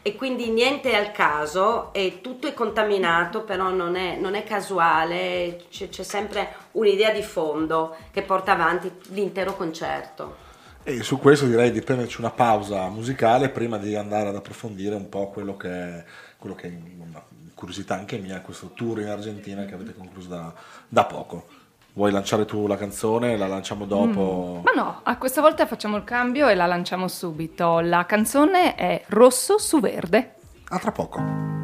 E 0.00 0.14
quindi 0.14 0.50
niente 0.50 0.92
è 0.92 0.94
al 0.94 1.10
caso, 1.10 1.92
e 1.92 2.20
tutto 2.20 2.46
è 2.46 2.54
contaminato, 2.54 3.42
però 3.42 3.70
non 3.70 3.96
è, 3.96 4.16
non 4.16 4.36
è 4.36 4.44
casuale, 4.44 5.64
c'è, 5.68 5.88
c'è 5.88 6.04
sempre 6.04 6.54
un'idea 6.72 7.10
di 7.10 7.22
fondo 7.22 7.96
che 8.12 8.22
porta 8.22 8.52
avanti 8.52 8.92
l'intero 9.08 9.56
concerto. 9.56 10.36
E 10.84 11.02
su 11.02 11.18
questo 11.18 11.46
direi 11.46 11.72
di 11.72 11.80
prenderci 11.80 12.20
una 12.20 12.30
pausa 12.30 12.86
musicale 12.90 13.48
prima 13.48 13.76
di 13.76 13.96
andare 13.96 14.28
ad 14.28 14.36
approfondire 14.36 14.94
un 14.94 15.08
po' 15.08 15.30
quello 15.30 15.56
che 15.56 15.68
è, 15.68 16.04
quello 16.38 16.54
che 16.54 16.68
è 16.68 16.72
una 16.96 17.20
curiosità 17.54 17.94
anche 17.94 18.18
mia, 18.18 18.40
questo 18.40 18.70
tour 18.72 19.00
in 19.00 19.08
Argentina 19.08 19.64
che 19.64 19.74
avete 19.74 19.94
concluso 19.94 20.28
da, 20.28 20.54
da 20.86 21.04
poco. 21.06 21.53
Vuoi 21.96 22.10
lanciare 22.10 22.44
tu 22.44 22.66
la 22.66 22.76
canzone? 22.76 23.36
La 23.36 23.46
lanciamo 23.46 23.84
dopo? 23.84 24.62
Ma 24.64 24.72
no, 24.74 25.00
a 25.04 25.16
questa 25.16 25.40
volta 25.40 25.64
facciamo 25.64 25.96
il 25.96 26.02
cambio 26.02 26.48
e 26.48 26.56
la 26.56 26.66
lanciamo 26.66 27.06
subito. 27.06 27.78
La 27.78 28.04
canzone 28.04 28.74
è 28.74 29.04
Rosso 29.08 29.58
su 29.58 29.78
Verde. 29.78 30.34
A 30.70 30.78
tra 30.80 30.90
poco. 30.90 31.63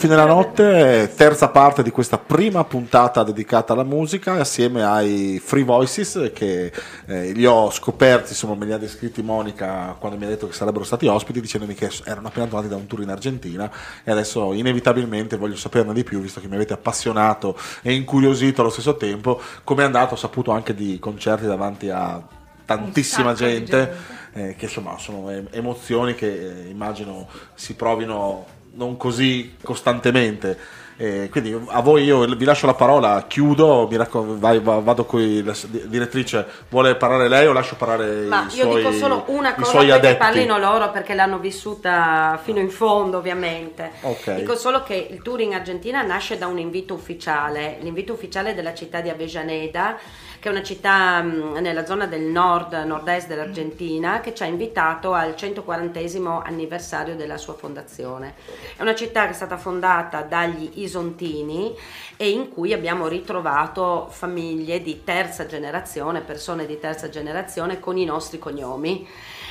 Guffi 0.00 0.14
nella 0.14 0.32
notte, 0.32 1.12
terza 1.14 1.50
parte 1.50 1.82
di 1.82 1.90
questa 1.90 2.16
prima 2.16 2.64
puntata 2.64 3.22
dedicata 3.22 3.74
alla 3.74 3.84
musica, 3.84 4.32
assieme 4.32 4.82
ai 4.82 5.38
Free 5.44 5.62
Voices 5.62 6.30
che 6.32 6.72
eh, 7.04 7.32
li 7.32 7.44
ho 7.44 7.70
scoperti, 7.70 8.30
insomma 8.30 8.54
me 8.54 8.64
li 8.64 8.72
ha 8.72 8.78
descritti 8.78 9.20
Monica 9.20 9.94
quando 9.98 10.16
mi 10.16 10.24
ha 10.24 10.28
detto 10.28 10.46
che 10.46 10.54
sarebbero 10.54 10.84
stati 10.84 11.06
ospiti, 11.06 11.42
dicendomi 11.42 11.74
che 11.74 11.90
erano 12.06 12.28
appena 12.28 12.46
tornati 12.46 12.68
da 12.68 12.76
un 12.76 12.86
tour 12.86 13.02
in 13.02 13.10
Argentina 13.10 13.70
e 14.02 14.10
adesso 14.10 14.54
inevitabilmente 14.54 15.36
voglio 15.36 15.56
saperne 15.56 15.92
di 15.92 16.02
più, 16.02 16.18
visto 16.18 16.40
che 16.40 16.48
mi 16.48 16.54
avete 16.54 16.72
appassionato 16.72 17.54
e 17.82 17.92
incuriosito 17.92 18.62
allo 18.62 18.70
stesso 18.70 18.96
tempo, 18.96 19.38
come 19.64 19.82
è 19.82 19.84
andato, 19.84 20.14
ho 20.14 20.16
saputo 20.16 20.50
anche 20.50 20.74
di 20.74 20.98
concerti 20.98 21.44
davanti 21.44 21.90
a 21.90 22.26
tantissima 22.64 23.32
di 23.32 23.36
gente, 23.36 23.96
eh, 24.32 24.54
che 24.56 24.64
insomma 24.64 24.96
sono 24.96 25.28
em- 25.28 25.48
emozioni 25.50 26.14
che 26.14 26.26
eh, 26.26 26.70
immagino 26.70 27.28
si 27.52 27.74
provino 27.74 28.58
non 28.74 28.96
così 28.96 29.56
costantemente. 29.62 30.58
Eh, 31.00 31.28
quindi 31.30 31.58
a 31.68 31.80
voi 31.80 32.04
io 32.04 32.26
vi 32.26 32.44
lascio 32.44 32.66
la 32.66 32.74
parola, 32.74 33.24
chiudo, 33.26 33.88
mi 33.90 33.96
raccom- 33.96 34.36
vai- 34.38 34.60
va- 34.60 34.80
vado 34.80 35.06
qui, 35.06 35.42
la 35.42 35.54
direttrice, 35.86 36.46
vuole 36.68 36.94
parlare 36.94 37.26
lei 37.26 37.46
o 37.46 37.52
lascio 37.54 37.74
parlare 37.76 38.26
Ma 38.26 38.42
io 38.52 38.64
suoi, 38.64 38.82
dico 38.82 38.92
solo 38.92 39.24
una 39.28 39.54
cosa 39.54 39.78
perché 39.78 39.92
adepti? 39.92 40.16
parlino 40.18 40.58
loro 40.58 40.90
perché 40.90 41.14
l'hanno 41.14 41.38
vissuta 41.38 42.38
fino 42.42 42.58
in 42.58 42.68
fondo 42.68 43.16
ovviamente. 43.16 43.92
Ok. 44.02 44.34
Dico 44.34 44.54
solo 44.56 44.82
che 44.82 45.08
il 45.10 45.22
tour 45.22 45.40
in 45.40 45.54
Argentina 45.54 46.02
nasce 46.02 46.36
da 46.36 46.46
un 46.46 46.58
invito 46.58 46.92
ufficiale, 46.92 47.78
l'invito 47.80 48.12
ufficiale 48.12 48.54
della 48.54 48.74
città 48.74 49.00
di 49.00 49.08
Avellaneda, 49.08 49.96
che 50.40 50.48
è 50.48 50.50
una 50.50 50.62
città 50.62 51.20
mh, 51.20 51.58
nella 51.60 51.84
zona 51.84 52.06
del 52.06 52.22
nord, 52.22 52.72
nord-est 52.72 53.28
dell'Argentina, 53.28 54.20
che 54.20 54.34
ci 54.34 54.42
ha 54.42 54.46
invitato 54.46 55.12
al 55.12 55.36
140 55.36 56.42
anniversario 56.42 57.14
della 57.14 57.36
sua 57.36 57.52
fondazione. 57.52 58.34
È 58.74 58.80
una 58.80 58.94
città 58.94 59.26
che 59.26 59.32
è 59.32 59.34
stata 59.34 59.58
fondata 59.58 60.22
dagli 60.22 60.70
Isontini 60.82 61.74
e 62.16 62.30
in 62.30 62.48
cui 62.48 62.72
abbiamo 62.72 63.06
ritrovato 63.06 64.08
famiglie 64.10 64.80
di 64.80 65.04
terza 65.04 65.44
generazione, 65.44 66.22
persone 66.22 66.64
di 66.64 66.78
terza 66.80 67.10
generazione 67.10 67.78
con 67.78 67.98
i 67.98 68.06
nostri 68.06 68.38
cognomi 68.38 69.06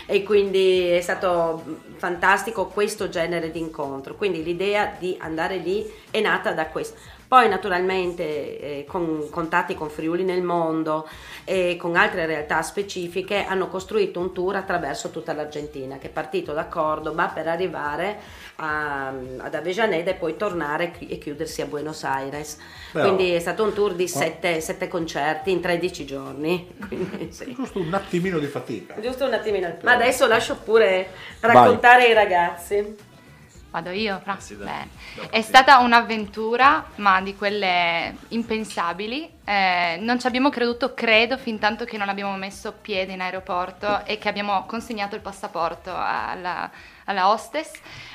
e 0.08 0.24
quindi 0.24 0.88
è 0.88 1.02
stato 1.02 1.64
fantastico 1.98 2.66
questo 2.66 3.10
genere 3.10 3.52
di 3.52 3.60
incontro. 3.60 4.16
Quindi 4.16 4.44
l'idea 4.44 4.92
di 4.98 5.16
andare 5.20 5.58
lì 5.58 5.88
è 6.10 6.20
nata 6.20 6.52
da 6.52 6.66
questo. 6.66 7.19
Poi 7.30 7.48
naturalmente 7.48 8.24
eh, 8.60 8.86
con 8.88 9.30
contatti 9.30 9.76
con 9.76 9.92
Friuli 9.92 10.24
nel 10.24 10.42
mondo 10.42 11.08
e 11.44 11.78
con 11.78 11.96
altre 11.96 12.26
realtà 12.26 12.64
specifiche 12.64 13.46
hanno 13.46 13.68
costruito 13.68 14.20
un 14.20 14.34
tour 14.34 14.56
attraverso 14.56 15.12
tutta 15.12 15.34
l'Argentina 15.34 16.00
che 16.00 16.08
è 16.08 16.10
partito 16.10 16.54
da 16.54 16.66
Cordoba 16.66 17.28
per 17.28 17.48
arrivare 17.48 18.18
a- 18.56 19.10
ad 19.10 19.54
Avellaneda 19.54 20.10
e 20.10 20.16
poi 20.16 20.38
tornare 20.38 20.92
e 21.08 21.20
chiudersi 21.20 21.62
a 21.62 21.68
Buenos 21.68 22.04
Aires. 22.04 22.58
Però- 22.92 23.06
Quindi 23.14 23.32
è 23.34 23.40
stato 23.40 23.64
un 23.64 23.74
tour 23.74 23.94
di 23.94 24.08
sette, 24.08 24.60
sette 24.60 24.88
concerti 24.88 25.52
in 25.52 25.62
13 25.62 26.06
giorni. 26.08 26.68
Quindi, 26.88 27.32
sì. 27.32 27.54
Giusto 27.56 27.78
un 27.80 27.94
attimino 27.94 28.40
di 28.40 28.48
fatica. 28.48 29.00
Giusto 29.00 29.26
un 29.28 29.34
attimino. 29.34 29.72
Ma 29.84 29.92
adesso 29.94 30.26
lascio 30.26 30.56
pure 30.56 31.10
raccontare 31.42 32.06
ai 32.06 32.14
ragazzi. 32.14 33.08
Vado 33.72 33.92
io, 33.92 34.20
Fra? 34.24 34.36
Eh 34.36 34.42
sì, 34.42 34.58
dai. 34.58 34.90
Dopo 35.16 35.30
È 35.32 35.42
sì. 35.42 35.48
stata 35.48 35.78
un'avventura, 35.78 36.86
ma 36.96 37.22
di 37.22 37.36
quelle 37.36 38.16
impensabili. 38.30 39.32
Eh, 39.46 39.98
non 40.02 40.20
ci 40.20 40.26
abbiamo 40.26 40.50
creduto, 40.50 40.94
credo, 40.96 41.38
fin 41.38 41.60
tanto 41.60 41.86
che 41.86 41.98
non 41.98 42.10
abbiamo 42.10 42.36
messo 42.36 42.72
piede 42.74 43.14
in 43.14 43.22
aeroporto 43.22 44.06
e 44.06 44.18
che 44.18 44.28
abbiamo 44.28 44.66
consegnato 44.66 45.14
il 45.16 45.22
passaporto 45.22 45.92
alla, 45.96 46.70
alla 47.06 47.30
hostess. 47.30 47.74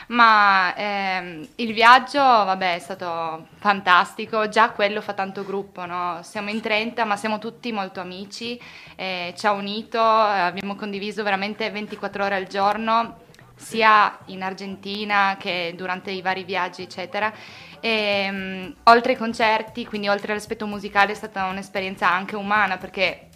Ma 0.09 0.75
ehm, 0.75 1.47
il 1.57 1.73
viaggio, 1.73 2.19
vabbè, 2.21 2.75
è 2.75 2.79
stato 2.81 3.47
fantastico. 3.59 4.49
Già 4.49 4.71
quello 4.71 5.01
fa 5.01 5.13
tanto 5.13 5.45
gruppo, 5.45 5.87
no? 5.87 6.19
Siamo 6.23 6.51
in 6.51 6.61
30, 6.61 7.05
ma 7.05 7.17
siamo 7.17 7.39
tutti 7.39 7.71
molto 7.71 8.01
amici. 8.01 8.61
eh, 8.97 9.33
ci 9.37 9.47
ha 9.47 9.53
unito, 9.53 10.01
abbiamo 10.01 10.75
condiviso 10.75 11.23
veramente 11.23 11.71
24 11.71 12.25
ore 12.25 12.35
al 12.35 12.47
giorno 12.49 13.23
sia 13.57 14.19
in 14.27 14.43
Argentina 14.43 15.37
che 15.39 15.75
durante 15.77 16.11
i 16.11 16.23
vari 16.23 16.45
viaggi, 16.45 16.83
eccetera. 16.83 17.33
E, 17.81 18.29
mm, 18.31 18.71
oltre 18.85 19.13
ai 19.13 19.19
concerti, 19.19 19.85
quindi 19.85 20.09
oltre 20.09 20.33
all'aspetto 20.33 20.67
musicale, 20.67 21.13
è 21.13 21.15
stata 21.15 21.45
un'esperienza 21.47 22.11
anche 22.11 22.37
umana 22.37 22.77
perché 22.77 23.29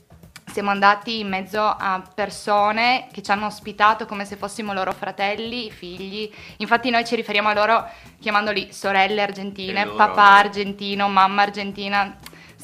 siamo 0.50 0.70
andati 0.70 1.20
in 1.20 1.28
mezzo 1.28 1.62
a 1.62 2.02
persone 2.14 3.06
che 3.12 3.22
ci 3.22 3.30
hanno 3.30 3.46
ospitato 3.46 4.06
come 4.06 4.24
se 4.24 4.36
fossimo 4.36 4.72
loro 4.72 4.92
fratelli, 4.92 5.70
figli. 5.70 6.30
Infatti 6.58 6.90
noi 6.90 7.04
ci 7.04 7.14
riferiamo 7.14 7.48
a 7.48 7.54
loro 7.54 7.88
chiamandoli 8.18 8.72
sorelle 8.72 9.22
argentine, 9.22 9.84
loro- 9.84 9.96
papà 9.96 10.36
argentino, 10.36 11.08
mamma 11.08 11.42
argentina. 11.42 12.16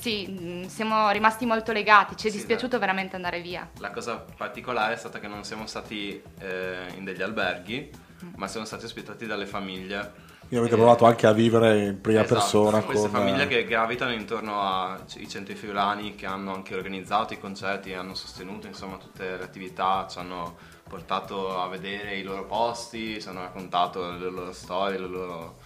Sì, 0.05 0.29
mm, 0.29 0.64
siamo 0.64 1.09
rimasti 1.12 1.47
molto 1.47 1.73
legati, 1.73 2.14
ci 2.14 2.27
è 2.27 2.31
Sì, 2.31 2.37
dispiaciuto 2.37 2.79
veramente 2.79 3.17
andare 3.17 3.40
via. 3.40 3.71
La 3.79 3.90
cosa 3.90 4.23
particolare 4.37 4.93
è 4.93 4.97
stata 4.99 5.19
che 5.19 5.29
non 5.29 5.45
siamo 5.45 5.67
stati 5.67 6.23
eh, 6.40 6.93
in 6.95 7.05
degli 7.05 7.23
alberghi, 7.23 7.90
ma 8.37 8.47
siamo 8.47 8.67
stati 8.67 8.85
ospitati 8.85 9.25
dalle 9.25 9.47
famiglie. 9.47 10.12
Quindi 10.40 10.57
avete 10.57 10.77
provato 10.77 11.07
anche 11.07 11.27
a 11.27 11.33
vivere 11.33 11.87
in 11.87 12.01
prima 12.03 12.21
esatto, 12.21 12.35
persona 12.38 12.83
queste 12.83 13.09
con... 13.09 13.19
famiglie 13.19 13.47
che 13.47 13.64
gravitano 13.64 14.12
intorno 14.12 14.61
ai 14.61 15.27
centri 15.27 15.55
friulani 15.55 16.14
che 16.17 16.27
hanno 16.27 16.53
anche 16.53 16.75
organizzato 16.75 17.33
i 17.33 17.38
concerti, 17.38 17.95
hanno 17.95 18.14
sostenuto 18.14 18.67
insomma 18.67 18.99
tutte 18.99 19.38
le 19.38 19.43
attività, 19.43 20.07
ci 20.07 20.19
hanno 20.19 20.57
portato 20.87 21.59
a 21.62 21.67
vedere 21.69 22.17
i 22.17 22.23
loro 22.23 22.45
posti, 22.45 23.23
ci 23.23 23.27
hanno 23.27 23.40
raccontato 23.40 24.11
le 24.11 24.31
loro 24.31 24.53
storie, 24.53 24.99
le 24.99 25.09
loro 25.09 25.57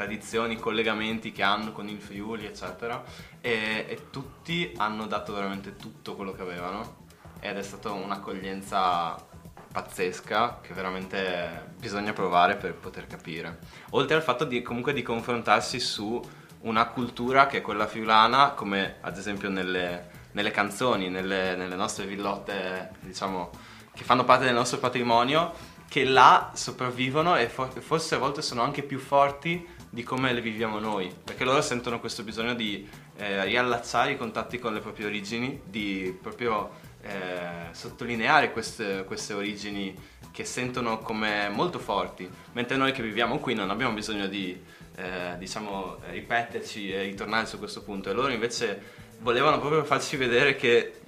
tradizioni, 0.00 0.56
collegamenti 0.56 1.30
che 1.30 1.42
hanno 1.42 1.72
con 1.72 1.86
il 1.86 2.00
Friuli, 2.00 2.46
eccetera. 2.46 3.04
E, 3.42 3.84
e 3.86 4.06
tutti 4.10 4.72
hanno 4.78 5.06
dato 5.06 5.34
veramente 5.34 5.76
tutto 5.76 6.16
quello 6.16 6.32
che 6.32 6.40
avevano 6.40 7.08
ed 7.38 7.58
è 7.58 7.62
stata 7.62 7.90
un'accoglienza 7.90 9.28
pazzesca 9.70 10.60
che 10.62 10.72
veramente 10.72 11.72
bisogna 11.78 12.14
provare 12.14 12.56
per 12.56 12.74
poter 12.74 13.06
capire. 13.06 13.58
Oltre 13.90 14.16
al 14.16 14.22
fatto 14.22 14.44
di 14.44 14.62
comunque 14.62 14.94
di 14.94 15.02
confrontarsi 15.02 15.78
su 15.78 16.20
una 16.60 16.86
cultura 16.86 17.46
che 17.46 17.58
è 17.58 17.60
quella 17.60 17.86
friulana, 17.86 18.52
come 18.52 18.96
ad 19.02 19.18
esempio 19.18 19.50
nelle, 19.50 20.08
nelle 20.32 20.50
canzoni, 20.50 21.10
nelle, 21.10 21.56
nelle 21.56 21.76
nostre 21.76 22.06
villotte, 22.06 22.92
diciamo, 23.00 23.50
che 23.92 24.04
fanno 24.04 24.24
parte 24.24 24.46
del 24.46 24.54
nostro 24.54 24.78
patrimonio, 24.78 25.52
che 25.88 26.04
là 26.04 26.52
sopravvivono 26.54 27.36
e 27.36 27.48
for- 27.48 27.80
forse 27.80 28.14
a 28.14 28.18
volte 28.18 28.42
sono 28.42 28.62
anche 28.62 28.82
più 28.82 28.98
forti 28.98 29.78
di 29.90 30.04
come 30.04 30.32
le 30.32 30.40
viviamo 30.40 30.78
noi, 30.78 31.12
perché 31.24 31.44
loro 31.44 31.60
sentono 31.60 31.98
questo 31.98 32.22
bisogno 32.22 32.54
di 32.54 32.88
eh, 33.16 33.44
riallacciare 33.44 34.12
i 34.12 34.16
contatti 34.16 34.58
con 34.60 34.72
le 34.72 34.80
proprie 34.80 35.06
origini, 35.06 35.60
di 35.64 36.16
proprio 36.22 36.70
eh, 37.02 37.72
sottolineare 37.72 38.52
queste, 38.52 39.04
queste 39.04 39.34
origini 39.34 39.94
che 40.30 40.44
sentono 40.44 41.00
come 41.00 41.48
molto 41.48 41.80
forti, 41.80 42.30
mentre 42.52 42.76
noi 42.76 42.92
che 42.92 43.02
viviamo 43.02 43.38
qui 43.38 43.54
non 43.54 43.70
abbiamo 43.70 43.92
bisogno 43.92 44.28
di 44.28 44.58
eh, 44.94 45.34
diciamo 45.38 45.98
ripeterci 46.10 46.92
e 46.92 47.02
ritornare 47.02 47.46
su 47.46 47.58
questo 47.58 47.82
punto. 47.82 48.10
E 48.10 48.12
loro 48.12 48.30
invece 48.30 48.80
volevano 49.18 49.58
proprio 49.58 49.84
farci 49.84 50.16
vedere 50.16 50.54
che 50.54 51.00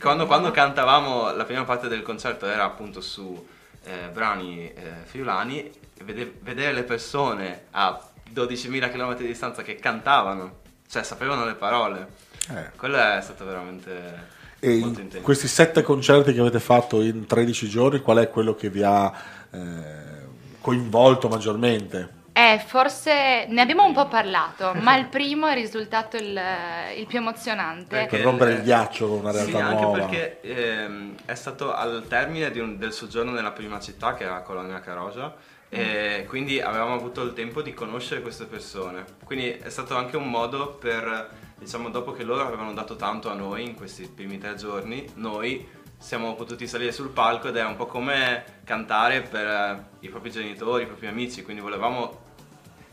quando, 0.00 0.26
quando 0.26 0.50
cantavamo 0.50 1.34
la 1.34 1.44
prima 1.44 1.64
parte 1.64 1.88
del 1.88 2.02
concerto 2.02 2.46
era 2.46 2.64
appunto 2.64 3.02
su 3.02 3.46
eh, 3.84 4.08
brani 4.08 4.72
eh, 4.72 5.04
friulani 5.04 5.70
vede- 6.04 6.34
vedere 6.40 6.72
le 6.72 6.82
persone 6.84 7.64
a 7.70 8.09
12.000 8.32 8.90
km 8.90 9.16
di 9.16 9.26
distanza 9.26 9.62
che 9.62 9.76
cantavano, 9.76 10.58
cioè 10.88 11.02
sapevano 11.02 11.44
le 11.44 11.54
parole, 11.54 12.08
Eh. 12.50 12.70
quello 12.76 12.96
è 12.96 13.20
stato 13.22 13.44
veramente 13.44 14.38
E 14.60 14.68
molto 14.78 14.98
in 14.98 15.04
intenso. 15.06 15.20
questi 15.24 15.48
sette 15.48 15.82
concerti 15.82 16.32
che 16.32 16.40
avete 16.40 16.60
fatto 16.60 17.00
in 17.02 17.26
13 17.26 17.68
giorni, 17.68 18.00
qual 18.00 18.18
è 18.18 18.28
quello 18.30 18.54
che 18.54 18.70
vi 18.70 18.82
ha 18.82 19.12
eh, 19.52 19.58
coinvolto 20.60 21.28
maggiormente? 21.28 22.18
Eh, 22.32 22.62
forse 22.64 23.46
ne 23.48 23.60
abbiamo 23.60 23.84
un 23.84 23.92
po' 23.92 24.06
parlato, 24.06 24.72
ma 24.74 24.96
il 24.96 25.06
primo 25.08 25.48
è 25.48 25.54
risultato 25.54 26.16
il, 26.16 26.40
il 26.96 27.06
più 27.06 27.18
emozionante. 27.18 27.96
Perché 27.96 28.16
Per 28.16 28.24
rompere 28.24 28.52
il- 28.52 28.58
il 28.58 28.62
ghiaccio 28.62 29.08
con 29.08 29.18
una 29.18 29.32
realtà 29.32 29.50
sì, 29.58 29.62
anche 29.62 29.82
nuova. 29.82 29.98
perché 29.98 30.40
ehm, 30.42 31.14
è 31.24 31.34
stato 31.34 31.74
al 31.74 32.04
termine 32.08 32.50
di 32.52 32.60
un- 32.60 32.78
del 32.78 32.92
soggiorno 32.92 33.32
nella 33.32 33.50
prima 33.50 33.80
città, 33.80 34.14
che 34.14 34.24
era 34.24 34.40
Colonia 34.42 34.78
Carogia, 34.80 35.34
e 35.72 36.24
quindi 36.28 36.60
avevamo 36.60 36.94
avuto 36.94 37.22
il 37.22 37.32
tempo 37.32 37.62
di 37.62 37.72
conoscere 37.72 38.20
queste 38.20 38.44
persone. 38.44 39.04
Quindi 39.24 39.50
è 39.50 39.70
stato 39.70 39.96
anche 39.96 40.16
un 40.16 40.28
modo 40.28 40.74
per, 40.74 41.30
diciamo, 41.56 41.90
dopo 41.90 42.10
che 42.10 42.24
loro 42.24 42.44
avevano 42.44 42.72
dato 42.72 42.96
tanto 42.96 43.30
a 43.30 43.34
noi 43.34 43.64
in 43.64 43.76
questi 43.76 44.08
primi 44.08 44.36
tre 44.36 44.56
giorni, 44.56 45.08
noi 45.14 45.66
siamo 45.96 46.34
potuti 46.34 46.66
salire 46.66 46.90
sul 46.90 47.10
palco 47.10 47.48
ed 47.48 47.56
era 47.56 47.68
un 47.68 47.76
po' 47.76 47.86
come 47.86 48.44
cantare 48.64 49.20
per 49.20 49.46
eh, 49.46 49.84
i 50.00 50.08
propri 50.08 50.32
genitori, 50.32 50.82
i 50.82 50.86
propri 50.86 51.06
amici, 51.06 51.44
quindi 51.44 51.62
volevamo 51.62 52.28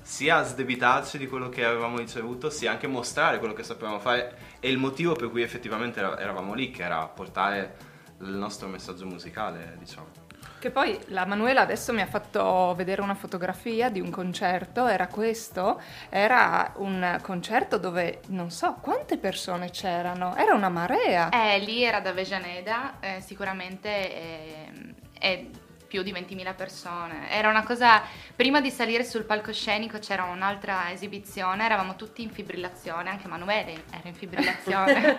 sia 0.02 0.44
sdebitarci 0.44 1.18
di 1.18 1.28
quello 1.28 1.50
che 1.50 1.66
avevamo 1.66 1.98
ricevuto, 1.98 2.50
sia 2.50 2.72
anche 2.72 2.86
mostrare 2.86 3.40
quello 3.40 3.54
che 3.54 3.64
sapevamo 3.64 4.00
fare 4.00 4.38
e 4.60 4.70
il 4.70 4.78
motivo 4.78 5.14
per 5.14 5.30
cui 5.30 5.42
effettivamente 5.42 6.00
era- 6.00 6.18
eravamo 6.20 6.54
lì, 6.54 6.70
che 6.70 6.84
era 6.84 7.06
portare 7.08 7.76
il 8.20 8.30
nostro 8.30 8.68
messaggio 8.68 9.06
musicale, 9.06 9.76
diciamo. 9.80 10.27
Che 10.60 10.72
poi 10.72 11.00
la 11.10 11.26
Manuela 11.26 11.62
adesso 11.62 11.94
mi 11.94 12.02
ha 12.02 12.08
fatto 12.08 12.74
vedere 12.76 13.02
una 13.02 13.14
fotografia 13.14 13.90
di 13.90 14.00
un 14.00 14.10
concerto, 14.10 14.88
era 14.88 15.08
questo, 15.08 15.80
era 16.10 16.74
un 16.78 17.20
concerto 17.22 17.78
dove 17.78 18.22
non 18.30 18.50
so 18.50 18.78
quante 18.82 19.18
persone 19.18 19.70
c'erano, 19.70 20.36
era 20.36 20.56
una 20.56 20.70
marea. 20.70 21.30
Eh, 21.30 21.60
lì 21.60 21.84
era 21.84 22.00
da 22.00 22.12
Vejaneda, 22.12 23.00
eh, 23.00 23.22
sicuramente 23.22 23.90
eh, 23.90 24.72
è 25.20 25.46
più 25.88 26.04
di 26.04 26.12
20.000 26.12 26.56
persone. 26.56 27.30
Era 27.30 27.50
una 27.50 27.64
cosa, 27.64 28.02
prima 28.36 28.62
di 28.62 28.70
salire 28.70 29.04
sul 29.04 29.24
palcoscenico 29.24 30.00
c'era 30.00 30.24
un'altra 30.24 30.92
esibizione, 30.92 31.64
eravamo 31.66 31.96
tutti 31.96 32.22
in 32.22 32.30
fibrillazione, 32.30 33.10
anche 33.10 33.26
Emanuele 33.26 33.84
era 33.90 34.08
in 34.08 34.14
fibrillazione. 34.14 35.18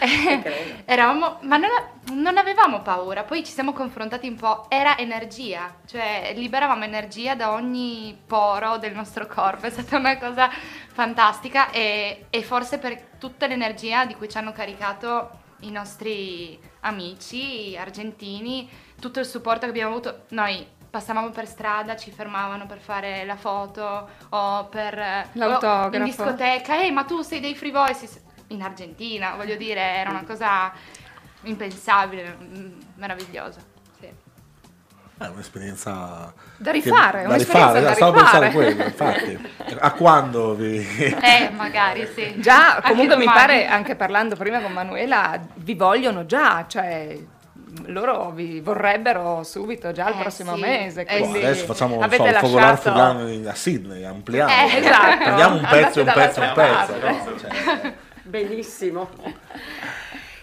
Eravamo, 0.84 1.38
ma 1.42 1.56
non, 1.56 1.70
non 2.12 2.36
avevamo 2.36 2.80
paura, 2.82 3.22
poi 3.22 3.44
ci 3.44 3.52
siamo 3.52 3.72
confrontati 3.72 4.28
un 4.28 4.36
po', 4.36 4.66
era 4.68 4.98
energia, 4.98 5.76
cioè 5.86 6.32
liberavamo 6.34 6.84
energia 6.84 7.34
da 7.34 7.52
ogni 7.52 8.18
poro 8.26 8.78
del 8.78 8.94
nostro 8.94 9.26
corpo, 9.26 9.66
è 9.66 9.70
stata 9.70 9.96
una 9.96 10.18
cosa 10.18 10.50
fantastica 10.92 11.70
e, 11.70 12.26
e 12.30 12.42
forse 12.42 12.78
per 12.78 13.00
tutta 13.18 13.46
l'energia 13.46 14.04
di 14.04 14.14
cui 14.14 14.28
ci 14.28 14.38
hanno 14.38 14.52
caricato 14.52 15.38
i 15.60 15.70
nostri 15.70 16.58
amici 16.80 17.76
argentini, 17.76 18.68
tutto 19.00 19.18
il 19.20 19.26
supporto 19.26 19.60
che 19.64 19.70
abbiamo 19.70 19.90
avuto, 19.92 20.24
noi 20.28 20.64
passavamo 20.90 21.30
per 21.30 21.46
strada, 21.46 21.96
ci 21.96 22.10
fermavano 22.10 22.66
per 22.66 22.78
fare 22.80 23.24
la 23.24 23.36
foto 23.36 24.08
o 24.28 24.64
per 24.66 24.94
L'autografo. 25.32 25.94
o 25.94 25.96
in 25.98 26.04
discoteca, 26.04 26.80
ehi 26.80 26.90
ma 26.90 27.04
tu 27.04 27.22
sei 27.22 27.40
dei 27.40 27.54
Free 27.54 27.70
Voices 27.72 28.20
in 28.48 28.62
Argentina, 28.62 29.34
voglio 29.36 29.56
dire, 29.56 29.80
era 29.80 30.10
una 30.10 30.24
cosa 30.24 30.72
impensabile, 31.42 32.36
mm, 32.40 32.80
meravigliosa. 32.96 33.60
Sì. 33.98 34.08
È 35.18 35.26
un'esperienza 35.26 36.32
Da 36.56 36.70
rifare, 36.72 37.20
che- 37.20 37.26
un'esperienza 37.26 37.78
rifare, 37.78 37.80
da 37.82 37.94
stavo 37.94 38.12
pensando 38.12 38.44
a 38.44 38.48
rifare. 38.48 38.64
quello, 38.74 38.84
infatti. 38.84 39.48
A 39.78 39.92
quando 39.92 40.54
vi 40.54 40.78
Eh, 41.22 41.50
magari 41.54 42.06
sì. 42.14 42.40
Già, 42.40 42.74
Anche 42.76 42.88
comunque 42.90 43.16
mi 43.16 43.24
domani. 43.24 43.46
pare, 43.46 43.66
anche 43.66 43.94
parlando 43.94 44.34
prima 44.36 44.60
con 44.60 44.72
Manuela, 44.72 45.38
vi 45.54 45.74
vogliono 45.74 46.26
già, 46.26 46.66
cioè 46.66 47.16
loro 47.86 48.30
vi 48.30 48.60
vorrebbero 48.60 49.42
subito 49.42 49.92
già 49.92 50.08
il 50.08 50.16
Eh, 50.16 50.20
prossimo 50.20 50.54
sì. 50.54 50.60
mese. 50.60 51.04
Eh, 51.06 51.18
Quindi 51.18 51.38
sì. 51.38 51.44
adesso 51.44 51.64
facciamo 51.66 51.98
non 51.98 52.10
so, 52.10 52.16
focolare 52.16 52.32
lasciato... 52.42 52.80
fulano 52.80 53.48
a 53.48 53.54
Sydney, 53.54 54.04
ampliamo. 54.04 54.50
Eh, 54.52 54.76
esatto. 54.78 55.22
Prendiamo 55.24 55.56
un 55.56 55.66
pezzo, 55.70 56.00
un 56.00 56.12
pezzo, 56.14 56.40
un 56.40 56.52
pezzo. 56.54 56.92
no? 56.98 57.38
Cioè, 57.38 57.92
Benissimo. 58.22 59.08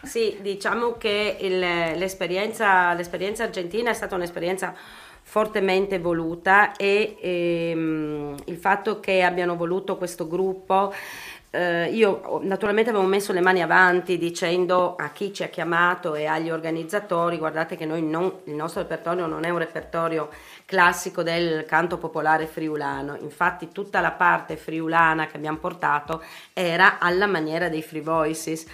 Sì, 0.04 0.38
diciamo 0.42 0.94
che 0.98 1.38
il- 1.42 1.60
l'esperienza, 1.60 2.94
l'esperienza 2.94 3.44
argentina 3.44 3.90
è 3.90 3.94
stata 3.94 4.16
un'esperienza 4.16 4.74
fortemente 5.22 6.00
voluta 6.00 6.72
e 6.78 7.18
ehm, 7.20 8.36
il 8.46 8.56
fatto 8.56 9.02
che 9.02 9.22
abbiano 9.24 9.58
voluto 9.58 9.98
questo 9.98 10.26
gruppo, 10.28 10.94
eh, 11.50 11.90
io 11.92 12.22
ho- 12.24 12.40
naturalmente 12.44 12.90
avevo 12.90 13.06
messo 13.06 13.32
le 13.32 13.40
mani 13.42 13.62
avanti 13.62 14.18
dicendo 14.18 14.96
a 14.96 15.10
chi 15.10 15.34
ci 15.34 15.44
ha 15.44 15.48
chiamato 15.48 16.16
e 16.16 16.26
agli 16.26 16.50
organizzatori, 16.50 17.38
guardate 17.38 17.76
che 17.76 17.86
noi 17.86 18.02
non- 18.04 18.32
il 18.46 18.54
nostro 18.54 18.82
repertorio 18.82 19.26
non 19.26 19.44
è 19.46 19.50
un 19.50 19.60
repertorio 19.60 20.30
classico 20.66 21.24
del 21.24 21.66
canto 21.66 21.98
popolare 21.98 22.46
friulano, 22.48 23.18
infatti 23.22 23.70
tutta 23.72 24.02
la 24.02 24.12
parte 24.12 24.58
friulana 24.58 25.28
che 25.28 25.38
abbiamo 25.38 25.58
portato 25.58 26.22
era 26.54 27.00
alla 27.00 27.28
maniera 27.28 27.70
dei 27.70 27.82
Free 27.82 28.02
Voices. 28.02 28.66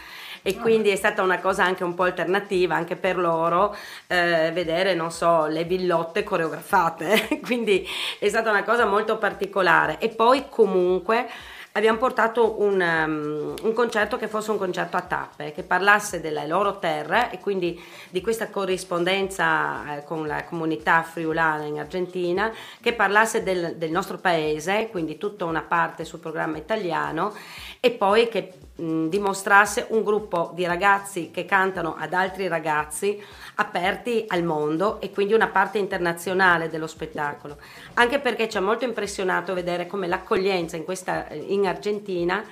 E 0.46 0.58
quindi 0.58 0.90
è 0.90 0.98
stata 0.98 1.22
una 1.22 1.40
cosa 1.40 1.64
anche 1.64 1.86
un 1.86 1.94
po' 1.94 2.04
alternativa 2.04 2.76
anche 2.76 2.98
per 2.98 3.18
loro 3.18 3.74
eh, 4.08 4.52
vedere, 4.54 4.94
non 4.94 5.10
so, 5.10 5.46
le 5.46 5.64
villotte 5.64 6.24
coreografate, 6.24 7.40
quindi 7.46 7.88
è 8.20 8.28
stata 8.28 8.50
una 8.50 8.64
cosa 8.64 8.86
molto 8.86 9.18
particolare. 9.18 10.00
E 10.00 10.10
poi 10.10 10.48
comunque 10.50 11.30
abbiamo 11.76 11.98
portato 11.98 12.62
un, 12.62 12.80
um, 12.80 13.54
un 13.64 13.74
concerto 13.74 14.18
che 14.18 14.28
fosse 14.28 14.52
un 14.52 14.58
concerto 14.58 14.96
a 14.96 15.02
tappe, 15.02 15.52
che 15.54 15.64
parlasse 15.64 16.22
delle 16.22 16.46
loro 16.46 16.78
terre 16.78 17.32
e 17.32 17.40
quindi 17.40 17.82
di 18.10 18.22
questa 18.22 18.50
corrispondenza 18.50 19.98
eh, 19.98 20.04
con 20.04 20.28
la 20.28 20.44
comunità 20.44 21.02
friulana 21.02 21.64
in 21.64 21.80
Argentina, 21.80 22.52
che 22.80 22.94
parlasse 22.94 23.42
del, 23.42 23.76
del 23.76 23.90
nostro 23.90 24.18
paese, 24.18 24.90
quindi 24.92 25.18
tutta 25.18 25.46
una 25.46 25.62
parte 25.62 26.06
sul 26.06 26.20
programma 26.20 26.58
italiano 26.58 27.34
e 27.80 27.90
poi 27.90 28.30
che 28.30 28.54
mh, 28.76 29.08
dimostrasse 29.08 29.88
un 29.90 30.04
gruppo 30.04 30.52
di 30.54 30.66
ragazzi 30.66 31.32
che 31.32 31.46
cantano 31.46 31.96
ad 31.98 32.14
altri 32.14 32.48
ragazzi 32.48 33.20
aperti 33.56 34.26
al 34.28 34.44
mondo 34.44 35.00
e 35.02 35.12
quindi 35.12 35.34
una 35.34 35.48
parte 35.48 35.78
internazionale 35.78 36.70
dello 36.70 36.88
spettacolo. 36.88 37.58
Anche 37.96 38.20
perché 38.20 38.50
ci 38.50 38.58
ha 38.58 38.62
molto 38.62 38.86
impressionato 38.86 39.54
vedere 39.54 39.88
come 39.88 40.08
l'accoglienza 40.08 40.76
in, 40.76 40.84
questa, 40.84 41.28
in 41.32 41.68
Argentina 41.68 42.44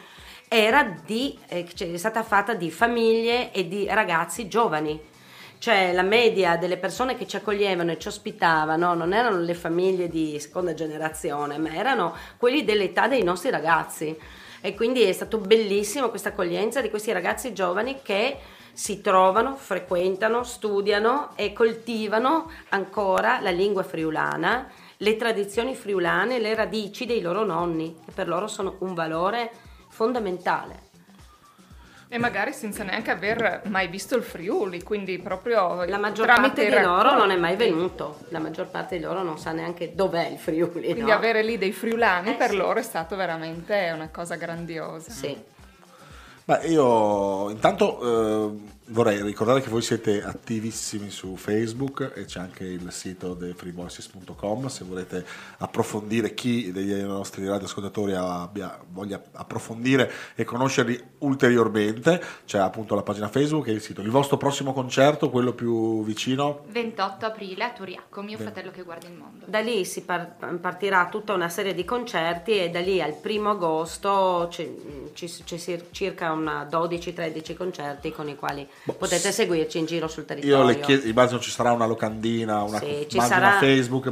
era 0.47 0.83
di, 1.05 1.37
eh, 1.47 1.65
cioè, 1.73 1.91
è 1.91 1.97
stata 1.97 2.23
fatta 2.23 2.53
di 2.53 2.69
famiglie 2.69 3.51
e 3.51 3.67
di 3.67 3.87
ragazzi 3.87 4.47
giovani. 4.47 5.09
Cioè 5.57 5.93
la 5.93 6.01
media 6.01 6.57
delle 6.57 6.77
persone 6.77 7.15
che 7.15 7.27
ci 7.27 7.35
accoglievano 7.35 7.91
e 7.91 7.99
ci 7.99 8.07
ospitavano 8.07 8.95
non 8.95 9.13
erano 9.13 9.39
le 9.39 9.53
famiglie 9.53 10.09
di 10.09 10.39
seconda 10.39 10.73
generazione, 10.73 11.59
ma 11.59 11.71
erano 11.73 12.15
quelli 12.37 12.63
dell'età 12.63 13.07
dei 13.07 13.23
nostri 13.23 13.51
ragazzi. 13.51 14.17
E 14.59 14.75
quindi 14.75 15.03
è 15.03 15.11
stato 15.11 15.37
bellissimo 15.37 16.09
questa 16.09 16.29
accoglienza 16.29 16.81
di 16.81 16.89
questi 16.89 17.11
ragazzi 17.11 17.53
giovani 17.53 17.99
che 18.01 18.37
si 18.73 19.01
trovano, 19.01 19.55
frequentano, 19.55 20.43
studiano 20.43 21.31
e 21.35 21.53
coltivano 21.53 22.49
ancora 22.69 23.39
la 23.39 23.51
lingua 23.51 23.83
friulana, 23.83 24.69
le 24.97 25.15
tradizioni 25.15 25.75
friulane, 25.75 26.39
le 26.39 26.53
radici 26.55 27.05
dei 27.05 27.21
loro 27.21 27.43
nonni, 27.43 27.95
che 28.05 28.11
per 28.11 28.27
loro 28.27 28.47
sono 28.47 28.75
un 28.79 28.93
valore 28.93 29.51
fondamentale. 29.89 30.89
E 32.13 32.17
magari 32.17 32.51
senza 32.51 32.83
neanche 32.83 33.09
aver 33.09 33.61
mai 33.67 33.87
visto 33.87 34.17
il 34.17 34.23
Friuli, 34.23 34.83
quindi 34.83 35.17
proprio 35.17 35.85
La 35.85 35.97
maggior 35.97 36.25
tramite 36.25 36.63
parte 36.63 36.77
di 36.77 36.83
loro 36.83 37.15
non 37.15 37.31
è 37.31 37.37
mai 37.37 37.55
venuto, 37.55 38.17
la 38.29 38.39
maggior 38.39 38.67
parte 38.67 38.97
di 38.97 39.03
loro 39.03 39.23
non 39.23 39.37
sa 39.37 39.53
neanche 39.53 39.95
dov'è 39.95 40.27
il 40.27 40.37
Friuli. 40.37 40.83
Quindi 40.91 41.01
no? 41.09 41.13
avere 41.13 41.41
lì 41.41 41.57
dei 41.57 41.71
friulani 41.71 42.31
Eh, 42.31 42.33
per 42.33 42.49
sì. 42.49 42.57
loro 42.57 42.79
è 42.79 42.83
stato 42.83 43.15
veramente 43.15 43.91
una 43.95 44.09
cosa 44.09 44.35
grandiosa. 44.35 45.09
Sì. 45.09 45.41
Beh, 46.51 46.67
io 46.67 47.49
intanto 47.49 48.01
eh, 48.01 48.71
vorrei 48.87 49.21
ricordare 49.21 49.61
che 49.61 49.69
voi 49.69 49.81
siete 49.81 50.21
attivissimi 50.21 51.09
su 51.09 51.37
Facebook 51.37 52.11
e 52.13 52.25
c'è 52.25 52.39
anche 52.39 52.65
il 52.65 52.91
sito 52.91 53.37
freevoices.com 53.55 54.67
se 54.67 54.83
volete 54.83 55.25
approfondire 55.59 56.33
chi 56.33 56.73
dei 56.73 57.01
nostri 57.03 57.47
radioascoltatori 57.47 58.13
abbia, 58.13 58.77
voglia 58.89 59.21
approfondire 59.31 60.11
e 60.35 60.43
conoscerli 60.43 61.01
ulteriormente 61.19 62.21
c'è 62.45 62.59
appunto 62.59 62.95
la 62.95 63.03
pagina 63.03 63.29
Facebook 63.29 63.67
e 63.67 63.71
il 63.71 63.81
sito. 63.81 64.01
Il 64.01 64.09
vostro 64.09 64.35
prossimo 64.35 64.73
concerto, 64.73 65.29
quello 65.29 65.53
più 65.53 66.03
vicino? 66.03 66.65
28 66.67 67.25
aprile 67.25 67.63
a 67.63 67.71
Turiacco, 67.71 68.21
mio 68.21 68.37
Bene. 68.37 68.51
fratello 68.51 68.71
che 68.71 68.83
guarda 68.83 69.07
il 69.07 69.13
mondo. 69.13 69.45
Da 69.47 69.59
lì 69.59 69.85
si 69.85 70.01
par- 70.01 70.35
partirà 70.59 71.07
tutta 71.07 71.31
una 71.31 71.47
serie 71.47 71.73
di 71.73 71.85
concerti 71.85 72.59
e 72.59 72.69
da 72.69 72.81
lì 72.81 73.01
al 73.01 73.13
primo 73.13 73.51
agosto 73.51 74.49
ci, 74.51 75.10
si- 75.13 75.83
circa 75.91 76.31
una 76.31 76.67
12-13 76.69 77.55
concerti 77.55 78.11
con 78.11 78.27
i 78.29 78.35
quali 78.35 78.67
Boh, 78.83 78.93
potete 78.93 79.31
seguirci 79.31 79.77
in 79.79 79.85
giro 79.85 80.07
sul 80.07 80.25
territorio. 80.25 80.57
Io 80.57 80.63
le 80.63 80.79
chiedo, 80.79 81.07
immagino 81.07 81.39
ci 81.39 81.51
sarà 81.51 81.71
una 81.71 81.85
locandina, 81.85 82.61
una 82.63 82.79
Sì, 82.79 82.85
pagina 82.85 83.25
sarà- 83.25 83.57
Facebook. 83.59 84.09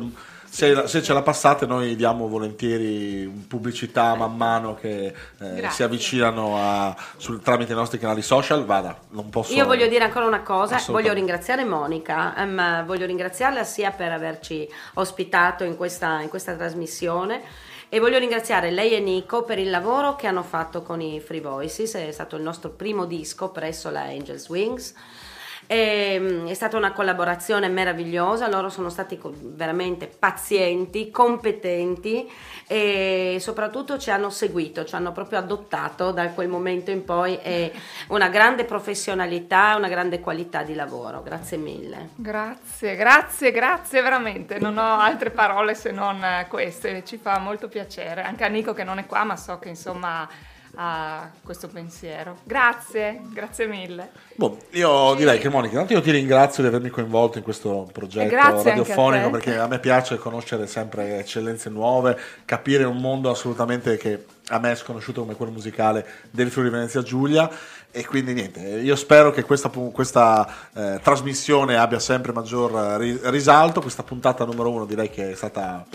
Se, 0.52 0.88
se 0.88 1.04
ce 1.04 1.14
la 1.14 1.22
passate, 1.22 1.68
noi 1.68 1.96
diamo 1.96 2.28
volentieri 2.28 3.28
pubblicità 3.48 4.16
man 4.16 4.36
mano 4.36 4.74
che 4.74 5.14
eh, 5.40 5.68
si 5.70 5.84
avvicinano 5.84 6.58
a- 6.58 6.96
sul- 7.18 7.40
tramite 7.40 7.74
i 7.74 7.76
nostri 7.76 8.00
canali 8.00 8.24
social. 8.24 8.66
Vada, 8.66 8.98
non 9.10 9.30
posso. 9.30 9.54
Io 9.54 9.66
voglio 9.68 9.88
dire 9.88 10.06
ancora 10.06 10.26
una 10.26 10.42
cosa, 10.42 10.82
voglio 10.88 11.14
ringraziare 11.14 11.66
Monica, 11.66 12.36
ehm, 12.36 12.84
voglio 12.86 13.06
ringraziarla 13.06 13.64
sia 13.64 13.92
per 13.92 14.12
averci 14.12 14.68
ospitato 14.96 15.64
in 15.64 15.76
questa, 15.78 16.22
in 16.22 16.30
questa 16.30 16.56
trasmissione 16.56 17.42
e 17.90 18.00
voglio 18.00 18.20
ringraziare 18.20 18.70
lei 18.70 18.94
e 18.94 19.00
Nico 19.00 19.44
per 19.44 19.58
il 19.58 19.72
lavoro 19.72 20.16
che 20.16 20.28
hanno 20.28 20.44
fatto 20.44 20.84
con 20.84 21.02
i 21.02 21.20
Free 21.20 21.42
Voices, 21.42 21.96
è 21.96 22.12
stato 22.12 22.36
il 22.36 22.44
nostro 22.44 22.70
primo 22.70 23.06
disco 23.06 23.50
presso 23.50 23.90
la 23.90 24.04
Angels 24.04 24.48
Wings. 24.48 24.94
E, 25.72 26.46
è 26.48 26.54
stata 26.56 26.78
una 26.78 26.94
collaborazione 26.94 27.68
meravigliosa, 27.68 28.50
loro 28.50 28.70
sono 28.70 28.90
stati 28.90 29.20
veramente 29.22 30.08
pazienti, 30.08 31.12
competenti 31.12 32.28
e 32.66 33.38
soprattutto 33.40 34.00
ci 34.00 34.10
hanno 34.10 34.32
seguito, 34.32 34.84
ci 34.84 34.96
hanno 34.96 35.12
proprio 35.12 35.38
adottato 35.38 36.10
da 36.10 36.28
quel 36.30 36.48
momento 36.48 36.90
in 36.90 37.06
poi 37.06 37.38
e 37.44 37.72
una 38.08 38.30
grande 38.30 38.66
professionalità, 38.66 39.76
una 39.76 39.90
grande 39.90 40.20
qualità 40.22 40.64
di 40.64 40.74
lavoro. 40.74 41.22
Grazie 41.22 41.58
mille. 41.58 42.10
Grazie, 42.16 42.96
grazie, 42.96 43.52
grazie 43.52 44.02
veramente. 44.02 44.58
Non 44.58 44.76
ho 44.76 44.98
altre 44.98 45.30
parole 45.30 45.76
se 45.76 45.92
non 45.92 46.48
queste, 46.50 47.04
ci 47.06 47.18
fa 47.18 47.38
molto 47.38 47.68
piacere. 47.68 48.24
Anche 48.24 48.44
a 48.44 48.48
Nico 48.48 48.74
che 48.74 48.84
non 48.84 48.98
è 48.98 49.06
qua, 49.06 49.24
ma 49.24 49.36
so 49.36 49.60
che 49.60 49.70
insomma 49.70 50.28
a 50.82 51.30
questo 51.44 51.68
pensiero. 51.68 52.38
Grazie, 52.46 53.20
grazie 53.34 53.68
mille. 53.68 54.12
Boh, 54.36 54.60
io 54.72 55.14
direi 55.16 55.38
che 55.38 55.50
Monica, 55.50 55.74
intanto 55.74 55.92
io 55.92 56.02
ti 56.02 56.12
ringrazio 56.12 56.64
di 56.64 56.70
avermi 56.70 56.88
coinvolto 56.88 57.38
in 57.38 57.44
questo 57.44 57.90
progetto 57.92 58.30
grazie 58.30 58.72
a 58.72 58.76
radiofonico 58.76 59.26
te. 59.26 59.32
perché 59.32 59.58
a 59.58 59.68
me 59.68 59.80
piace 59.80 60.16
conoscere 60.18 60.68
sempre 60.68 61.20
eccellenze 61.20 61.70
nuove, 61.70 62.18
capire 62.46 62.86
un 62.86 62.96
mondo 62.96 63.30
assolutamente 63.30 63.98
che 63.98 64.26
a 64.48 64.60
me 64.60 64.72
è 64.72 64.76
sconosciuto 64.76 65.22
come 65.22 65.36
quello 65.36 65.52
musicale 65.52 66.06
del 66.32 66.50
Friuli 66.50 66.70
Venezia 66.70 67.02
Giulia 67.04 67.50
e 67.92 68.06
quindi 68.06 68.32
niente, 68.34 68.62
io 68.62 68.96
spero 68.96 69.32
che 69.32 69.44
questa, 69.44 69.68
questa, 69.70 70.48
eh, 70.74 71.00
trasmissione 71.04 71.76
abbia 71.76 72.00
sempre 72.00 72.32
maggior 72.32 72.72
eh, 72.74 72.98
ri- 72.98 73.20
risalto, 73.24 73.82
questa 73.82 74.04
puntata 74.04 74.46
numero 74.46 74.70
uno 74.70 74.86
direi 74.86 75.10
che 75.10 75.32
è 75.32 75.36
stata 75.36 75.86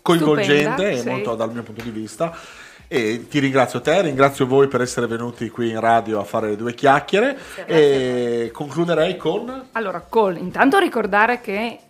coinvolgente 0.00 0.62
Stupenda, 0.62 0.88
e 0.88 0.98
sì. 0.98 1.08
molto 1.08 1.34
dal 1.34 1.52
mio 1.52 1.64
punto 1.64 1.82
di 1.82 1.90
vista. 1.90 2.66
E 2.90 3.26
ti 3.28 3.38
ringrazio 3.38 3.82
te, 3.82 4.00
ringrazio 4.00 4.46
voi 4.46 4.66
per 4.66 4.80
essere 4.80 5.06
venuti 5.06 5.50
qui 5.50 5.68
in 5.68 5.78
radio 5.78 6.20
a 6.20 6.24
fare 6.24 6.56
due 6.56 6.72
chiacchiere 6.72 7.36
e 7.66 8.50
concluderei 8.50 9.18
con 9.18 9.66
Allora, 9.72 10.02
col, 10.08 10.38
intanto 10.38 10.78
ricordare 10.78 11.42
che 11.42 11.80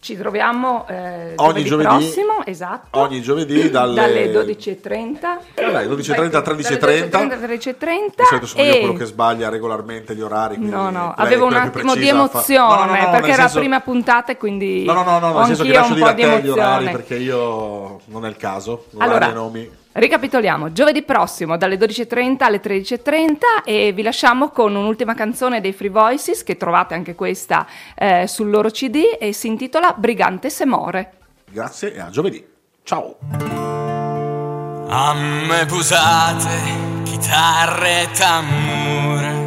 ci 0.00 0.16
troviamo 0.16 0.84
eh, 0.88 1.32
Ogni 1.36 1.62
giovedì, 1.64 1.68
giovedì- 1.68 1.88
prossimo, 1.88 2.44
esatto, 2.44 2.98
ogni 2.98 3.20
giovedì 3.20 3.70
dalle, 3.70 4.32
12.30. 4.32 5.16
Eh 5.54 5.70
dai, 5.70 5.86
12.30 5.86 6.34
a 6.36 6.40
13.30. 6.40 7.06
Dalle 7.08 7.08
12.30 7.08 7.12
a 7.14 7.46
13.30 7.46 7.54
Di 8.16 8.24
solito 8.24 8.46
sono 8.46 8.62
io 8.64 8.72
e- 8.74 8.78
quello 8.80 8.92
che 8.94 9.04
sbaglia 9.04 9.48
regolarmente 9.50 10.16
gli 10.16 10.20
orari. 10.22 10.56
No, 10.58 10.90
no, 10.90 11.14
avevo 11.16 11.46
un 11.46 11.54
attimo 11.54 11.94
di 11.94 12.02
fa- 12.02 12.08
emozione 12.08 12.74
No, 12.74 12.84
no, 12.84 13.00
no, 13.00 13.10
perché 13.10 13.26
era 13.30 13.42
senso- 13.42 13.54
la 13.54 13.60
prima 13.60 13.80
puntata 13.80 14.32
e 14.32 14.36
quindi 14.36 14.84
No, 14.84 14.92
no, 14.92 15.02
no, 15.04 15.18
no, 15.20 15.36
nel 15.38 15.46
senso 15.46 15.62
che 15.62 15.72
lascio 15.72 15.94
dire 15.94 16.08
a 16.08 16.14
te 16.14 16.40
gli 16.42 16.48
orari 16.48 16.90
perché 16.90 17.14
io 17.16 18.00
non 18.06 18.24
è 18.24 18.28
il 18.28 18.36
caso. 18.36 18.86
Allora, 18.98 19.28
nomi. 19.32 19.86
Ricapitoliamo, 19.98 20.72
giovedì 20.72 21.02
prossimo 21.02 21.56
dalle 21.56 21.76
12.30 21.76 22.42
alle 22.42 22.60
13.30 22.60 23.36
e 23.64 23.92
vi 23.92 24.02
lasciamo 24.02 24.48
con 24.50 24.74
un'ultima 24.74 25.14
canzone 25.14 25.60
dei 25.60 25.72
Free 25.72 25.90
Voices 25.90 26.42
che 26.42 26.56
trovate 26.56 26.94
anche 26.94 27.14
questa 27.14 27.66
eh, 27.94 28.26
sul 28.26 28.50
loro 28.50 28.70
CD 28.70 29.16
e 29.18 29.32
si 29.32 29.46
intitola 29.48 29.94
Brigante 29.96 30.50
se 30.50 30.66
more. 30.66 31.12
Grazie 31.50 31.94
e 31.94 32.00
a 32.00 32.10
giovedì. 32.10 32.44
Ciao. 32.82 33.16
A 34.90 35.14
me 35.14 35.66
pusate 35.66 36.48
chitarre 37.04 38.02
e 38.02 38.10
tambure 38.12 39.46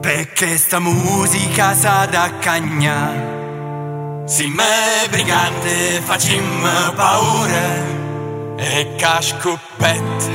Perché 0.00 0.58
sta 0.58 0.78
musica 0.80 1.72
sa 1.72 2.04
da 2.04 2.30
cagna 2.38 3.10
Si 4.26 4.46
me 4.48 5.08
brigante 5.08 6.02
facim 6.02 6.44
paura 6.94 8.03
E 8.56 8.94
cascuppette 8.96 10.30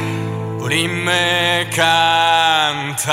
pulimme 0.57 1.67
canta 1.72 3.09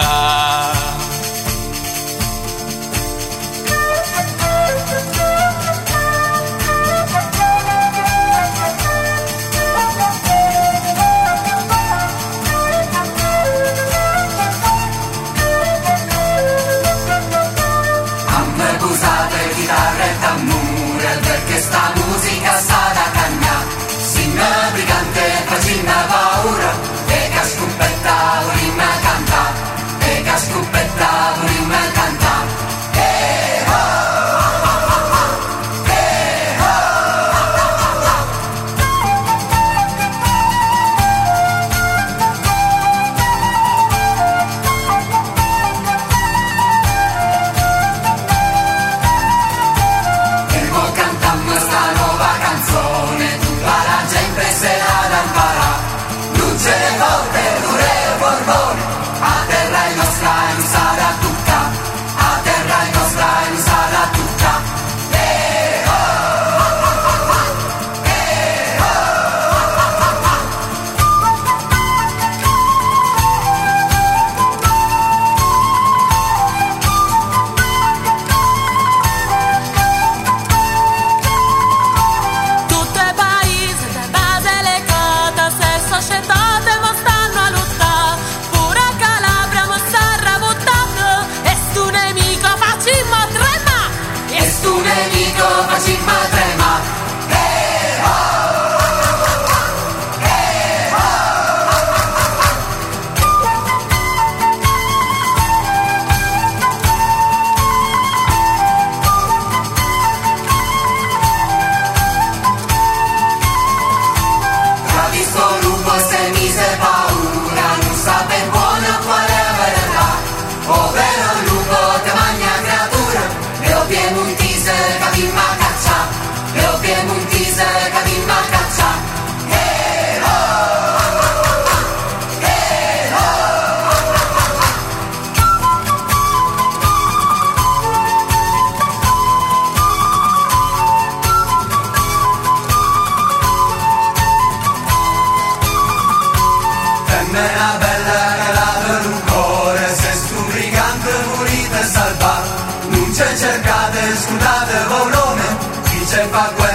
Chi 156.27 156.33
c'è 156.33 156.66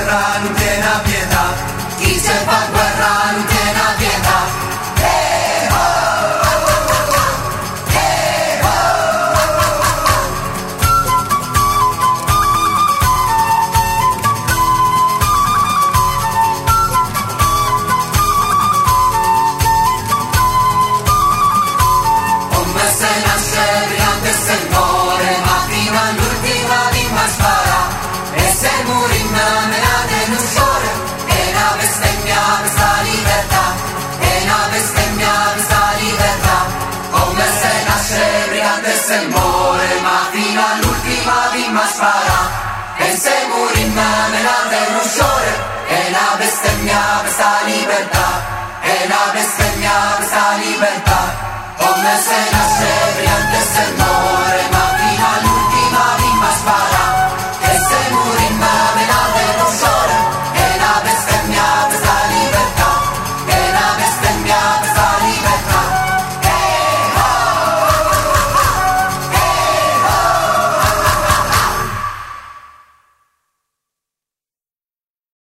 fenomenal 43.91 44.63
del 44.73 44.91
ușor 45.03 45.43
E 45.97 45.99
la 46.15 46.27
bestemmia 46.39 47.03
questa 47.23 47.51
libertà 47.69 48.29
E 48.91 48.95
Come 51.79 52.13
se 52.25 52.39
nasce 52.53 52.93
brillante 53.15 53.61
se 53.73 53.85
no. 53.97 54.30